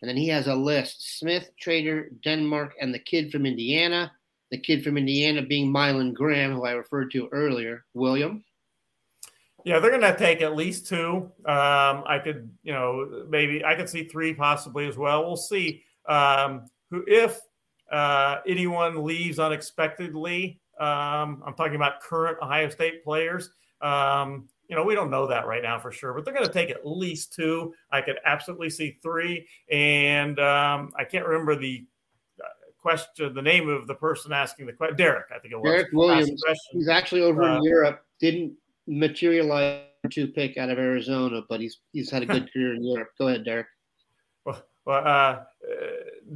And 0.00 0.08
then 0.08 0.16
he 0.16 0.28
has 0.28 0.48
a 0.48 0.54
list 0.54 1.18
Smith, 1.18 1.50
Trader, 1.60 2.10
Denmark, 2.24 2.74
and 2.80 2.92
the 2.92 2.98
kid 2.98 3.30
from 3.30 3.46
Indiana. 3.46 4.10
The 4.50 4.58
kid 4.58 4.82
from 4.82 4.98
Indiana 4.98 5.42
being 5.42 5.72
Mylan 5.72 6.12
Graham, 6.12 6.52
who 6.52 6.64
I 6.64 6.72
referred 6.72 7.10
to 7.12 7.28
earlier. 7.32 7.84
William? 7.94 8.44
Yeah, 9.64 9.78
they're 9.78 9.90
going 9.90 10.02
to 10.02 10.18
take 10.18 10.42
at 10.42 10.56
least 10.56 10.88
two. 10.88 11.30
Um, 11.46 12.02
I 12.06 12.20
could, 12.22 12.50
you 12.62 12.72
know, 12.72 13.26
maybe 13.28 13.64
I 13.64 13.74
could 13.76 13.88
see 13.88 14.04
three 14.04 14.34
possibly 14.34 14.88
as 14.88 14.96
well. 14.96 15.24
We'll 15.24 15.36
see 15.36 15.84
um, 16.08 16.68
who 16.90 17.04
if 17.06 17.40
uh, 17.90 18.38
anyone 18.46 19.04
leaves 19.04 19.38
unexpectedly. 19.38 20.60
Um, 20.80 21.42
I'm 21.46 21.54
talking 21.56 21.76
about 21.76 22.00
current 22.00 22.38
Ohio 22.42 22.68
State 22.70 23.04
players. 23.04 23.50
Um, 23.82 24.48
you 24.68 24.76
know, 24.76 24.84
we 24.84 24.94
don't 24.94 25.10
know 25.10 25.26
that 25.26 25.46
right 25.46 25.62
now 25.62 25.78
for 25.78 25.92
sure, 25.92 26.14
but 26.14 26.24
they're 26.24 26.32
going 26.32 26.46
to 26.46 26.52
take 26.52 26.70
at 26.70 26.86
least 26.86 27.34
two. 27.34 27.74
I 27.90 28.00
could 28.00 28.16
absolutely 28.24 28.70
see 28.70 28.96
three. 29.02 29.46
And 29.70 30.38
um, 30.40 30.92
I 30.96 31.04
can't 31.04 31.26
remember 31.26 31.56
the 31.56 31.84
uh, 32.42 32.46
question, 32.80 33.34
the 33.34 33.42
name 33.42 33.68
of 33.68 33.86
the 33.86 33.94
person 33.94 34.32
asking 34.32 34.66
the 34.66 34.72
question. 34.72 34.96
Derek, 34.96 35.26
I 35.34 35.38
think 35.40 35.52
it 35.52 35.56
was. 35.56 35.70
Derek 35.70 35.92
Williams. 35.92 36.42
He's 36.70 36.88
actually 36.88 37.20
over 37.20 37.42
uh, 37.42 37.58
in 37.58 37.64
Europe. 37.64 38.04
Didn't 38.18 38.54
materialize 38.86 39.82
to 40.10 40.26
pick 40.26 40.56
out 40.56 40.70
of 40.70 40.78
Arizona, 40.78 41.42
but 41.48 41.60
he's 41.60 41.80
he's 41.92 42.10
had 42.10 42.22
a 42.22 42.26
good 42.26 42.50
career 42.54 42.74
in 42.74 42.82
Europe. 42.82 43.10
Go 43.18 43.28
ahead, 43.28 43.44
Derek. 43.44 43.66
Well, 44.44 44.62
well 44.84 45.06
uh, 45.06 45.40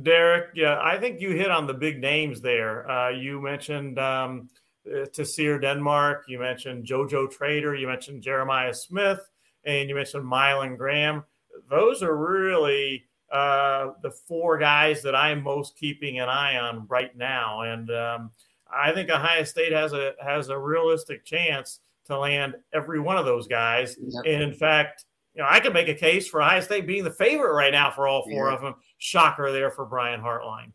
Derek, 0.03 0.51
yeah, 0.55 0.79
I 0.83 0.99
think 0.99 1.21
you 1.21 1.31
hit 1.31 1.51
on 1.51 1.67
the 1.67 1.75
big 1.75 2.01
names 2.01 2.41
there. 2.41 2.89
Uh, 2.91 3.11
you 3.11 3.41
mentioned. 3.41 3.99
Um, 3.99 4.51
uh, 4.87 5.07
Tyseer 5.07 5.61
Denmark. 5.61 6.25
You 6.29 6.39
mentioned 6.39 6.87
JoJo 6.87 7.31
Trader. 7.31 7.75
You 7.75 7.87
mentioned 7.87 8.23
Jeremiah 8.23 8.75
Smith, 8.75 9.21
and 9.65 9.89
you 9.89 9.95
mentioned 9.95 10.25
Mylan 10.25 10.77
Graham. 10.77 11.25
Those 11.71 12.03
are 12.03 12.17
really 12.17 13.05
uh, 13.33 13.93
the 14.03 14.11
four 14.11 14.59
guys 14.59 15.03
that 15.03 15.15
I'm 15.15 15.43
most 15.43 15.77
keeping 15.77 16.21
an 16.21 16.29
eye 16.29 16.59
on 16.59 16.87
right 16.89 17.17
now, 17.17 17.63
and 17.63 17.91
um, 17.91 18.31
I 18.71 18.93
think 18.93 19.11
Ohio 19.11 19.45
State 19.45 19.73
has 19.73 19.93
a 19.93 20.15
has 20.23 20.49
a 20.49 20.59
realistic 20.59 21.25
chance 21.25 21.81
to 22.07 22.19
land 22.19 22.55
every 22.73 23.01
one 23.01 23.17
of 23.17 23.25
those 23.25 23.49
guys. 23.49 23.97
And 23.97 24.43
in 24.43 24.55
fact, 24.55 25.07
you 25.35 25.43
know, 25.43 25.49
I 25.51 25.61
can 25.61 25.73
make 25.73 25.89
a 25.89 25.95
case 25.95 26.29
for 26.29 26.41
Ohio 26.41 26.61
State 26.61 26.87
being 26.87 27.05
the 27.05 27.11
favorite 27.11 27.53
right 27.53 27.73
now 27.73 27.91
for 27.91 28.07
all 28.07 28.23
four 28.23 28.49
yeah. 28.49 28.55
of 28.55 28.63
them. 28.63 28.75
Shocker 28.99 29.53
there 29.53 29.71
for 29.71 29.85
Brian 29.85 30.21
Hartline. 30.21 30.73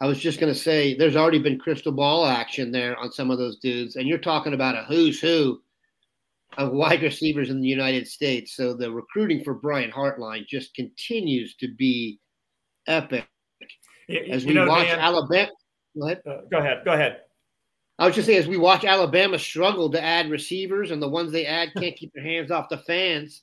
I 0.00 0.06
was 0.06 0.18
just 0.18 0.40
going 0.40 0.52
to 0.52 0.58
say 0.58 0.94
there's 0.94 1.16
already 1.16 1.38
been 1.38 1.58
crystal 1.58 1.92
ball 1.92 2.26
action 2.26 2.72
there 2.72 2.96
on 2.96 3.12
some 3.12 3.30
of 3.30 3.38
those 3.38 3.58
dudes, 3.58 3.96
and 3.96 4.06
you're 4.06 4.18
talking 4.18 4.54
about 4.54 4.76
a 4.76 4.84
who's 4.84 5.20
who 5.20 5.60
of 6.56 6.72
wide 6.72 7.02
receivers 7.02 7.50
in 7.50 7.60
the 7.60 7.68
United 7.68 8.06
States. 8.06 8.56
So 8.56 8.74
the 8.74 8.90
recruiting 8.90 9.44
for 9.44 9.54
Brian 9.54 9.90
Hartline 9.90 10.46
just 10.46 10.74
continues 10.74 11.54
to 11.56 11.72
be 11.74 12.18
epic. 12.86 13.26
As 14.30 14.44
we 14.44 14.52
know, 14.52 14.66
watch 14.66 14.88
Dan, 14.88 14.98
Alabama, 14.98 15.50
go 15.98 16.06
ahead. 16.06 16.22
Uh, 16.26 16.40
go 16.50 16.58
ahead. 16.58 16.82
Go 16.84 16.92
ahead. 16.92 17.20
I 17.98 18.06
was 18.06 18.16
just 18.16 18.26
saying, 18.26 18.40
as 18.40 18.48
we 18.48 18.56
watch 18.56 18.84
Alabama 18.84 19.38
struggle 19.38 19.90
to 19.92 20.02
add 20.02 20.28
receivers, 20.28 20.90
and 20.90 21.00
the 21.00 21.08
ones 21.08 21.30
they 21.30 21.46
add 21.46 21.72
can't 21.78 21.96
keep 21.96 22.12
their 22.12 22.24
hands 22.24 22.50
off 22.50 22.68
the 22.68 22.78
fans. 22.78 23.42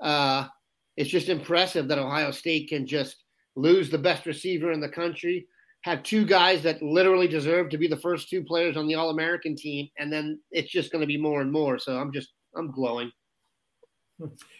Uh, 0.00 0.46
it's 0.96 1.10
just 1.10 1.28
impressive 1.28 1.88
that 1.88 1.98
Ohio 1.98 2.30
State 2.30 2.68
can 2.68 2.86
just 2.86 3.24
lose 3.56 3.90
the 3.90 3.98
best 3.98 4.24
receiver 4.24 4.72
in 4.72 4.80
the 4.80 4.88
country, 4.88 5.46
have 5.82 6.02
two 6.02 6.24
guys 6.24 6.62
that 6.62 6.82
literally 6.82 7.28
deserve 7.28 7.68
to 7.70 7.78
be 7.78 7.86
the 7.86 7.96
first 7.96 8.28
two 8.28 8.42
players 8.42 8.76
on 8.76 8.86
the 8.86 8.94
All 8.94 9.10
American 9.10 9.54
team, 9.56 9.88
and 9.98 10.12
then 10.12 10.40
it's 10.50 10.70
just 10.70 10.90
going 10.90 11.00
to 11.00 11.06
be 11.06 11.16
more 11.16 11.40
and 11.40 11.52
more. 11.52 11.78
So 11.78 11.96
I'm 11.96 12.12
just 12.12 12.30
I'm 12.56 12.70
glowing. 12.70 13.10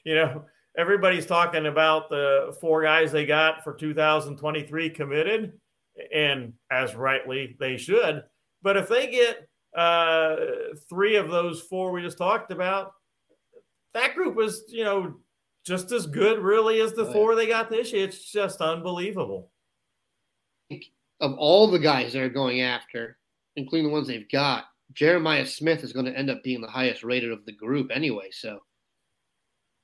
You 0.04 0.14
know, 0.14 0.44
everybody's 0.78 1.26
talking 1.26 1.66
about 1.66 2.08
the 2.08 2.56
four 2.60 2.82
guys 2.82 3.10
they 3.10 3.26
got 3.26 3.64
for 3.64 3.74
2023 3.74 4.90
committed, 4.90 5.52
and 6.14 6.52
as 6.70 6.94
rightly 6.94 7.56
they 7.58 7.76
should. 7.76 8.22
But 8.62 8.76
if 8.76 8.88
they 8.88 9.10
get 9.10 9.48
uh, 9.76 10.36
three 10.88 11.16
of 11.16 11.28
those 11.28 11.62
four 11.62 11.90
we 11.90 12.02
just 12.02 12.18
talked 12.18 12.52
about, 12.52 12.92
that 13.94 14.14
group 14.14 14.36
was, 14.36 14.64
you 14.68 14.84
know, 14.84 15.16
just 15.66 15.92
as 15.92 16.06
good 16.06 16.38
really 16.38 16.80
as 16.80 16.92
the 16.92 17.06
four 17.06 17.34
they 17.34 17.46
got 17.46 17.68
this 17.68 17.92
year. 17.92 18.04
It's 18.04 18.30
just 18.30 18.60
unbelievable. 18.60 19.50
Of 21.20 21.34
all 21.34 21.66
the 21.66 21.78
guys 21.78 22.12
they're 22.12 22.28
going 22.28 22.60
after, 22.60 23.18
including 23.56 23.88
the 23.88 23.92
ones 23.92 24.06
they've 24.06 24.30
got, 24.30 24.64
Jeremiah 24.92 25.46
Smith 25.46 25.84
is 25.84 25.92
going 25.92 26.06
to 26.06 26.16
end 26.16 26.30
up 26.30 26.42
being 26.42 26.60
the 26.60 26.68
highest 26.68 27.04
rated 27.04 27.32
of 27.32 27.44
the 27.44 27.52
group 27.52 27.90
anyway. 27.92 28.28
So 28.30 28.60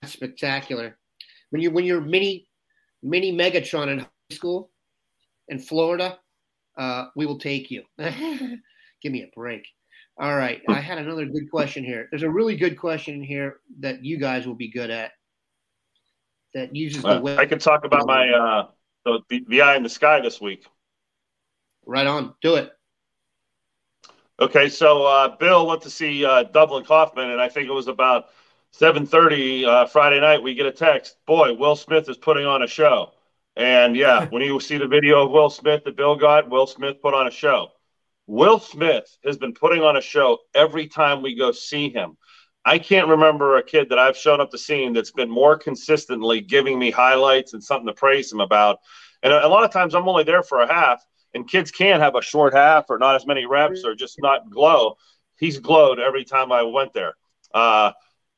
that's 0.00 0.12
spectacular. 0.12 0.96
When 1.50 1.60
you 1.60 1.70
when 1.70 1.84
you're 1.84 2.00
mini 2.00 2.48
mini 3.02 3.32
Megatron 3.32 3.88
in 3.88 3.98
high 4.00 4.08
school 4.30 4.70
in 5.48 5.58
Florida, 5.58 6.18
uh, 6.78 7.06
we 7.16 7.26
will 7.26 7.38
take 7.38 7.70
you. 7.70 7.82
Give 7.98 9.12
me 9.12 9.22
a 9.22 9.30
break. 9.34 9.66
All 10.18 10.36
right. 10.36 10.62
I 10.68 10.74
had 10.74 10.98
another 10.98 11.26
good 11.26 11.50
question 11.50 11.84
here. 11.84 12.08
There's 12.10 12.22
a 12.22 12.30
really 12.30 12.56
good 12.56 12.78
question 12.78 13.22
here 13.22 13.56
that 13.80 14.04
you 14.04 14.16
guys 14.16 14.46
will 14.46 14.54
be 14.54 14.70
good 14.70 14.90
at 14.90 15.12
that 16.54 16.74
uses 16.74 17.02
the 17.02 17.20
web. 17.20 17.38
I 17.38 17.46
could 17.46 17.60
talk 17.60 17.84
about 17.84 18.06
my 18.06 18.30
uh, 18.30 18.68
the, 19.04 19.40
the 19.48 19.60
eye 19.60 19.76
in 19.76 19.82
the 19.82 19.88
sky 19.88 20.20
this 20.20 20.40
week. 20.40 20.66
Right 21.86 22.06
on, 22.06 22.34
do 22.40 22.56
it. 22.56 22.72
Okay, 24.40 24.68
so 24.68 25.04
uh, 25.04 25.36
Bill 25.36 25.66
went 25.66 25.82
to 25.82 25.90
see 25.90 26.24
uh, 26.24 26.42
Dublin 26.44 26.84
Coffman, 26.84 27.30
and 27.30 27.40
I 27.40 27.48
think 27.48 27.68
it 27.68 27.72
was 27.72 27.86
about 27.86 28.26
7:30 28.78 29.64
uh, 29.64 29.86
Friday 29.86 30.20
night. 30.20 30.42
We 30.42 30.54
get 30.54 30.66
a 30.66 30.72
text. 30.72 31.16
Boy, 31.26 31.54
Will 31.54 31.76
Smith 31.76 32.08
is 32.08 32.16
putting 32.16 32.44
on 32.44 32.62
a 32.62 32.66
show. 32.66 33.12
And 33.56 33.96
yeah, 33.96 34.26
when 34.30 34.42
you 34.42 34.58
see 34.58 34.78
the 34.78 34.88
video 34.88 35.24
of 35.24 35.30
Will 35.30 35.50
Smith 35.50 35.84
that 35.84 35.96
Bill 35.96 36.16
got, 36.16 36.50
Will 36.50 36.66
Smith 36.66 37.00
put 37.00 37.14
on 37.14 37.28
a 37.28 37.30
show. 37.30 37.68
Will 38.26 38.58
Smith 38.58 39.16
has 39.24 39.36
been 39.36 39.52
putting 39.52 39.82
on 39.82 39.96
a 39.96 40.00
show 40.00 40.38
every 40.54 40.88
time 40.88 41.22
we 41.22 41.36
go 41.36 41.52
see 41.52 41.90
him. 41.90 42.16
I 42.64 42.78
can't 42.78 43.08
remember 43.08 43.56
a 43.56 43.62
kid 43.62 43.90
that 43.90 43.98
I've 43.98 44.16
shown 44.16 44.40
up 44.40 44.50
to 44.50 44.58
seeing 44.58 44.94
that's 44.94 45.12
been 45.12 45.30
more 45.30 45.58
consistently 45.58 46.40
giving 46.40 46.78
me 46.78 46.90
highlights 46.90 47.52
and 47.52 47.62
something 47.62 47.86
to 47.86 47.92
praise 47.92 48.32
him 48.32 48.40
about. 48.40 48.78
And 49.22 49.32
a, 49.32 49.48
lot 49.48 49.64
of 49.64 49.70
times 49.70 49.94
I'm 49.94 50.08
only 50.08 50.24
there 50.24 50.42
for 50.42 50.60
a 50.60 50.72
half, 50.72 51.04
and 51.34 51.48
kids 51.48 51.70
can 51.70 52.00
have 52.00 52.14
a 52.14 52.22
short 52.22 52.54
half 52.54 52.86
or 52.88 52.98
not 52.98 53.16
as 53.16 53.26
many 53.26 53.44
reps 53.44 53.84
or 53.84 53.94
just 53.94 54.20
not 54.20 54.48
glow. 54.50 54.96
He's 55.38 55.58
glowed 55.58 55.98
every 55.98 56.24
time 56.24 56.52
I 56.52 56.62
went 56.62 56.92
there. 56.92 57.14
Uh, 57.52 57.92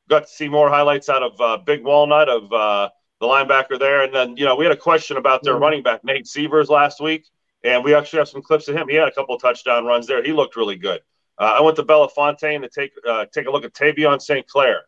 got 0.09 0.23
to 0.23 0.27
see 0.27 0.49
more 0.49 0.69
highlights 0.69 1.09
out 1.09 1.23
of 1.23 1.39
uh, 1.39 1.57
Big 1.57 1.83
Walnut 1.83 2.29
of 2.29 2.51
uh, 2.51 2.89
the 3.19 3.27
linebacker 3.27 3.79
there, 3.79 4.03
and 4.03 4.13
then 4.13 4.37
you 4.37 4.45
know 4.45 4.55
we 4.55 4.65
had 4.65 4.71
a 4.71 4.77
question 4.77 5.17
about 5.17 5.43
their 5.43 5.55
running 5.55 5.83
back 5.83 6.03
Nate 6.03 6.27
Severs 6.27 6.69
last 6.69 7.01
week, 7.01 7.27
and 7.63 7.83
we 7.83 7.93
actually 7.93 8.19
have 8.19 8.29
some 8.29 8.41
clips 8.41 8.67
of 8.67 8.75
him. 8.75 8.87
He 8.87 8.95
had 8.95 9.07
a 9.07 9.11
couple 9.11 9.37
touchdown 9.37 9.85
runs 9.85 10.07
there. 10.07 10.23
He 10.23 10.33
looked 10.33 10.55
really 10.55 10.75
good. 10.75 11.01
Uh, 11.39 11.55
I 11.57 11.61
went 11.61 11.75
to 11.77 11.83
Bellefontaine 11.83 12.61
to 12.61 12.69
take 12.69 12.91
uh, 13.07 13.25
take 13.33 13.47
a 13.47 13.51
look 13.51 13.63
at 13.63 13.73
Tavien 13.73 14.21
St. 14.21 14.47
Clair. 14.47 14.81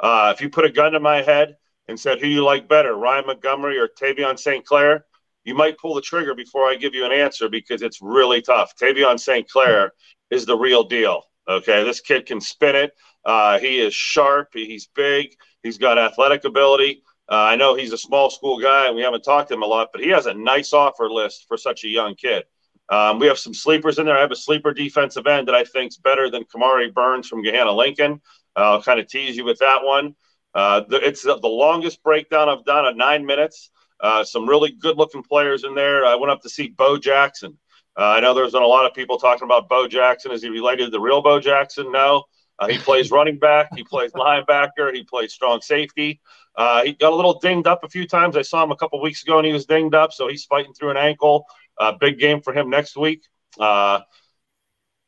Uh, 0.00 0.32
if 0.34 0.40
you 0.40 0.50
put 0.50 0.64
a 0.64 0.70
gun 0.70 0.92
to 0.92 1.00
my 1.00 1.22
head 1.22 1.56
and 1.88 1.98
said 1.98 2.20
who 2.20 2.26
you 2.26 2.44
like 2.44 2.68
better, 2.68 2.94
Ryan 2.94 3.26
Montgomery 3.26 3.78
or 3.78 3.88
Tavien 3.88 4.38
St. 4.38 4.64
Clair, 4.64 5.04
you 5.44 5.54
might 5.54 5.78
pull 5.78 5.94
the 5.94 6.00
trigger 6.00 6.34
before 6.34 6.68
I 6.68 6.76
give 6.76 6.94
you 6.94 7.04
an 7.04 7.12
answer 7.12 7.48
because 7.48 7.82
it's 7.82 8.00
really 8.00 8.42
tough. 8.42 8.74
Tavien 8.76 9.18
St. 9.18 9.48
Clair 9.48 9.92
is 10.30 10.46
the 10.46 10.56
real 10.56 10.84
deal. 10.84 11.22
Okay, 11.48 11.82
this 11.82 12.00
kid 12.00 12.26
can 12.26 12.40
spin 12.40 12.76
it. 12.76 12.92
Uh, 13.24 13.58
he 13.58 13.80
is 13.80 13.94
sharp. 13.94 14.48
He's 14.52 14.86
big. 14.86 15.34
He's 15.62 15.78
got 15.78 15.98
athletic 15.98 16.44
ability. 16.44 17.02
Uh, 17.30 17.36
I 17.36 17.56
know 17.56 17.74
he's 17.74 17.92
a 17.92 17.98
small 17.98 18.30
school 18.30 18.60
guy, 18.60 18.86
and 18.86 18.96
we 18.96 19.02
haven't 19.02 19.22
talked 19.22 19.48
to 19.48 19.54
him 19.54 19.62
a 19.62 19.66
lot, 19.66 19.88
but 19.92 20.02
he 20.02 20.10
has 20.10 20.26
a 20.26 20.34
nice 20.34 20.72
offer 20.72 21.10
list 21.10 21.46
for 21.48 21.56
such 21.56 21.84
a 21.84 21.88
young 21.88 22.14
kid. 22.14 22.44
Um, 22.88 23.18
we 23.18 23.26
have 23.26 23.38
some 23.38 23.54
sleepers 23.54 23.98
in 23.98 24.06
there. 24.06 24.16
I 24.16 24.20
have 24.20 24.32
a 24.32 24.36
sleeper 24.36 24.72
defensive 24.74 25.26
end 25.26 25.48
that 25.48 25.54
I 25.54 25.64
think 25.64 25.92
is 25.92 25.96
better 25.96 26.30
than 26.30 26.44
Kamari 26.44 26.92
Burns 26.92 27.28
from 27.28 27.42
Gahanna 27.42 27.74
Lincoln. 27.74 28.20
I'll 28.54 28.82
kind 28.82 29.00
of 29.00 29.08
tease 29.08 29.36
you 29.36 29.44
with 29.44 29.58
that 29.58 29.82
one. 29.82 30.14
Uh, 30.54 30.82
the, 30.86 31.06
it's 31.06 31.22
the, 31.22 31.38
the, 31.38 31.48
longest 31.48 32.02
breakdown 32.02 32.50
I've 32.50 32.64
done 32.66 32.84
at 32.84 32.96
nine 32.96 33.24
minutes. 33.24 33.70
Uh, 34.02 34.24
some 34.24 34.48
really 34.48 34.72
good 34.72 34.98
looking 34.98 35.22
players 35.22 35.64
in 35.64 35.74
there. 35.74 36.04
I 36.04 36.16
went 36.16 36.32
up 36.32 36.42
to 36.42 36.50
see 36.50 36.68
Bo 36.68 36.98
Jackson. 36.98 37.56
Uh, 37.96 38.04
I 38.04 38.20
know 38.20 38.34
there's 38.34 38.52
been 38.52 38.62
a 38.62 38.66
lot 38.66 38.86
of 38.86 38.94
people 38.94 39.18
talking 39.18 39.44
about 39.44 39.68
Bo 39.68 39.86
Jackson. 39.86 40.32
Is 40.32 40.42
he 40.42 40.48
related 40.48 40.86
to 40.86 40.90
the 40.90 41.00
real 41.00 41.22
Bo 41.22 41.38
Jackson? 41.38 41.92
No. 41.92 42.24
Uh, 42.58 42.68
he 42.68 42.78
plays 42.78 43.10
running 43.12 43.38
back. 43.38 43.68
He 43.76 43.84
plays 43.84 44.12
linebacker. 44.12 44.92
He 44.92 45.04
plays 45.04 45.32
strong 45.32 45.60
safety. 45.60 46.20
Uh, 46.56 46.84
he 46.84 46.92
got 46.94 47.12
a 47.12 47.16
little 47.16 47.38
dinged 47.38 47.66
up 47.66 47.84
a 47.84 47.88
few 47.88 48.06
times. 48.06 48.36
I 48.36 48.42
saw 48.42 48.64
him 48.64 48.72
a 48.72 48.76
couple 48.76 49.00
weeks 49.00 49.22
ago 49.22 49.38
and 49.38 49.46
he 49.46 49.52
was 49.52 49.66
dinged 49.66 49.94
up, 49.94 50.12
so 50.12 50.28
he's 50.28 50.44
fighting 50.44 50.74
through 50.74 50.90
an 50.90 50.96
ankle. 50.96 51.44
Uh, 51.78 51.92
big 51.92 52.18
game 52.18 52.42
for 52.42 52.52
him 52.52 52.70
next 52.70 52.96
week. 52.96 53.22
Uh, 53.58 54.00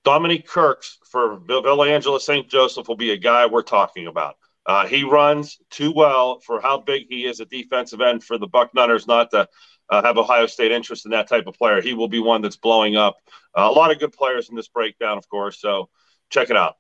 Dominique 0.05 0.47
Kirks 0.47 0.99
for 1.11 1.39
Villa 1.39 1.89
Angela 1.89 2.21
St. 2.21 2.49
Joseph 2.49 2.89
will 2.89 2.97
be 2.97 3.13
a 3.13 3.17
guy 3.17 3.47
we're 3.47 3.63
talking 3.63 4.07
about. 4.07 4.37
Uh, 4.67 4.87
he 4.87 5.05
runs 5.05 5.59
too 5.71 5.93
well 5.93 6.41
for 6.41 6.61
how 6.61 6.81
big 6.81 7.07
he 7.09 7.27
is 7.27 7.41
a 7.41 7.45
defensive 7.45 8.01
end 8.01 8.25
for 8.25 8.39
the 8.39 8.49
Bucknutters 8.49 9.07
not 9.07 9.31
to 9.31 9.47
uh, 9.91 10.03
have 10.03 10.17
Ohio 10.17 10.47
State 10.47 10.73
interest 10.73 11.05
in 11.05 11.11
that 11.11 11.29
type 11.29 11.47
of 11.47 11.55
player. 11.55 11.83
He 11.83 11.93
will 11.93 12.09
be 12.09 12.19
one 12.19 12.41
that's 12.41 12.57
blowing 12.57 12.97
up. 12.97 13.17
Uh, 13.57 13.69
a 13.71 13.73
lot 13.73 13.91
of 13.91 13.99
good 13.99 14.13
players 14.13 14.49
in 14.49 14.57
this 14.57 14.69
breakdown, 14.69 15.19
of 15.19 15.29
course. 15.29 15.61
So 15.61 15.91
check 16.31 16.51
it 16.51 16.57
out. 16.57 16.77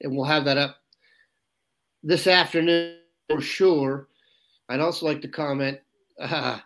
And 0.00 0.16
we'll 0.16 0.24
have 0.24 0.44
that 0.46 0.58
up 0.58 0.76
this 2.02 2.26
afternoon 2.26 2.96
for 3.30 3.40
sure. 3.40 4.08
I'd 4.68 4.80
also 4.80 5.06
like 5.06 5.22
to 5.22 5.28
comment. 5.28 5.78
Uh, 6.20 6.58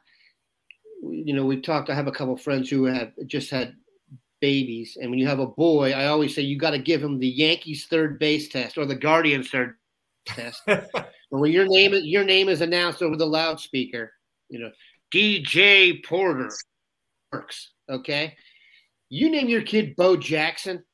you 1.03 1.35
know, 1.35 1.45
we've 1.45 1.63
talked. 1.63 1.91
I 1.91 1.95
have 1.95 2.07
a 2.07 2.13
couple 2.13 2.37
friends 2.37 2.71
who 2.71 2.85
have 2.85 3.13
just 3.27 3.51
had 3.51 3.75
babies, 4.41 4.97
and 5.01 5.11
when 5.11 5.19
you 5.19 5.29
have 5.29 5.39
a 5.39 5.47
boy, 5.47 5.93
I 5.93 6.07
always 6.07 6.35
say 6.35 6.43
you 6.43 6.59
got 6.59 6.71
to 6.71 6.79
give 6.79 7.03
him 7.03 7.19
the 7.19 7.29
Yankees 7.29 7.87
third 7.87 8.19
base 8.19 8.49
test 8.49 8.79
or 8.79 8.87
the 8.87 8.95
Guardians 8.95 9.51
third 9.51 9.77
test. 10.27 10.63
when 11.31 11.53
your 11.53 11.67
name 11.67 11.93
your 12.05 12.25
name 12.25 12.49
is 12.49 12.61
announced 12.61 13.03
over 13.03 13.17
the 13.17 13.27
loudspeaker, 13.27 14.13
you 14.49 14.59
know, 14.59 14.71
DJ 15.13 16.05
Porter 16.05 16.51
works. 17.33 17.71
Okay, 17.89 18.37
you 19.09 19.31
name 19.31 19.49
your 19.49 19.63
kid 19.63 19.97
Bo 19.97 20.17
Jackson. 20.17 20.85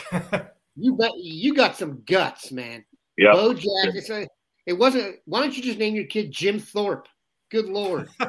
you 0.76 0.96
got 0.96 1.12
you 1.16 1.54
got 1.54 1.76
some 1.76 2.02
guts, 2.06 2.52
man. 2.52 2.84
Yeah, 3.16 3.32
Bo 3.32 3.54
Jackson. 3.54 4.26
It 4.66 4.74
wasn't. 4.74 5.16
Why 5.24 5.40
don't 5.40 5.56
you 5.56 5.62
just 5.62 5.78
name 5.78 5.94
your 5.94 6.06
kid 6.06 6.30
Jim 6.30 6.58
Thorpe? 6.58 7.08
Good 7.50 7.66
lord. 7.66 8.08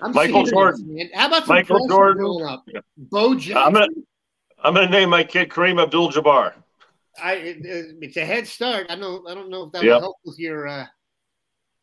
I'm 0.00 0.12
Michael 0.12 0.44
Jordan. 0.44 1.10
How 1.14 1.26
about 1.28 1.46
some 1.46 1.56
Michael 1.56 1.88
Jordan? 1.88 2.46
Up? 2.46 2.64
Yeah. 2.66 2.80
Bo 2.96 3.34
Jackson. 3.34 3.56
I'm 3.56 3.72
gonna, 3.72 3.86
I'm 4.62 4.74
gonna 4.74 4.90
name 4.90 5.10
my 5.10 5.24
kid 5.24 5.48
Kareem 5.48 5.82
Abdul-Jabbar. 5.82 6.52
I 7.22 7.34
it, 7.34 7.56
it's 8.00 8.16
a 8.16 8.24
head 8.24 8.46
start. 8.46 8.86
I 8.90 8.96
don't 8.96 9.28
I 9.28 9.34
don't 9.34 9.50
know 9.50 9.64
if 9.64 9.72
that 9.72 9.82
yep. 9.82 9.94
will 9.94 10.00
help 10.00 10.16
with 10.24 10.38
your 10.38 10.66
uh, 10.66 10.86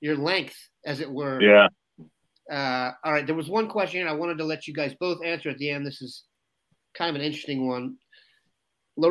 your 0.02 0.16
length, 0.16 0.56
as 0.86 1.00
it 1.00 1.12
were. 1.12 1.42
Yeah. 1.42 1.68
Uh, 2.52 2.92
all 3.04 3.14
right. 3.14 3.26
There 3.26 3.36
was 3.36 3.50
one 3.50 3.68
question 3.68 4.08
I 4.08 4.14
wanted 4.14 4.38
to 4.40 4.44
let 4.46 4.68
you 4.68 4.74
guys 4.74 4.94
both 5.00 5.24
answer 5.24 5.50
at 5.50 5.58
the 5.58 5.70
end. 5.70 5.86
This 5.86 6.02
is 6.02 6.24
kind 6.94 7.10
of 7.10 7.16
an 7.16 7.26
interesting 7.26 7.68
one. 7.68 7.96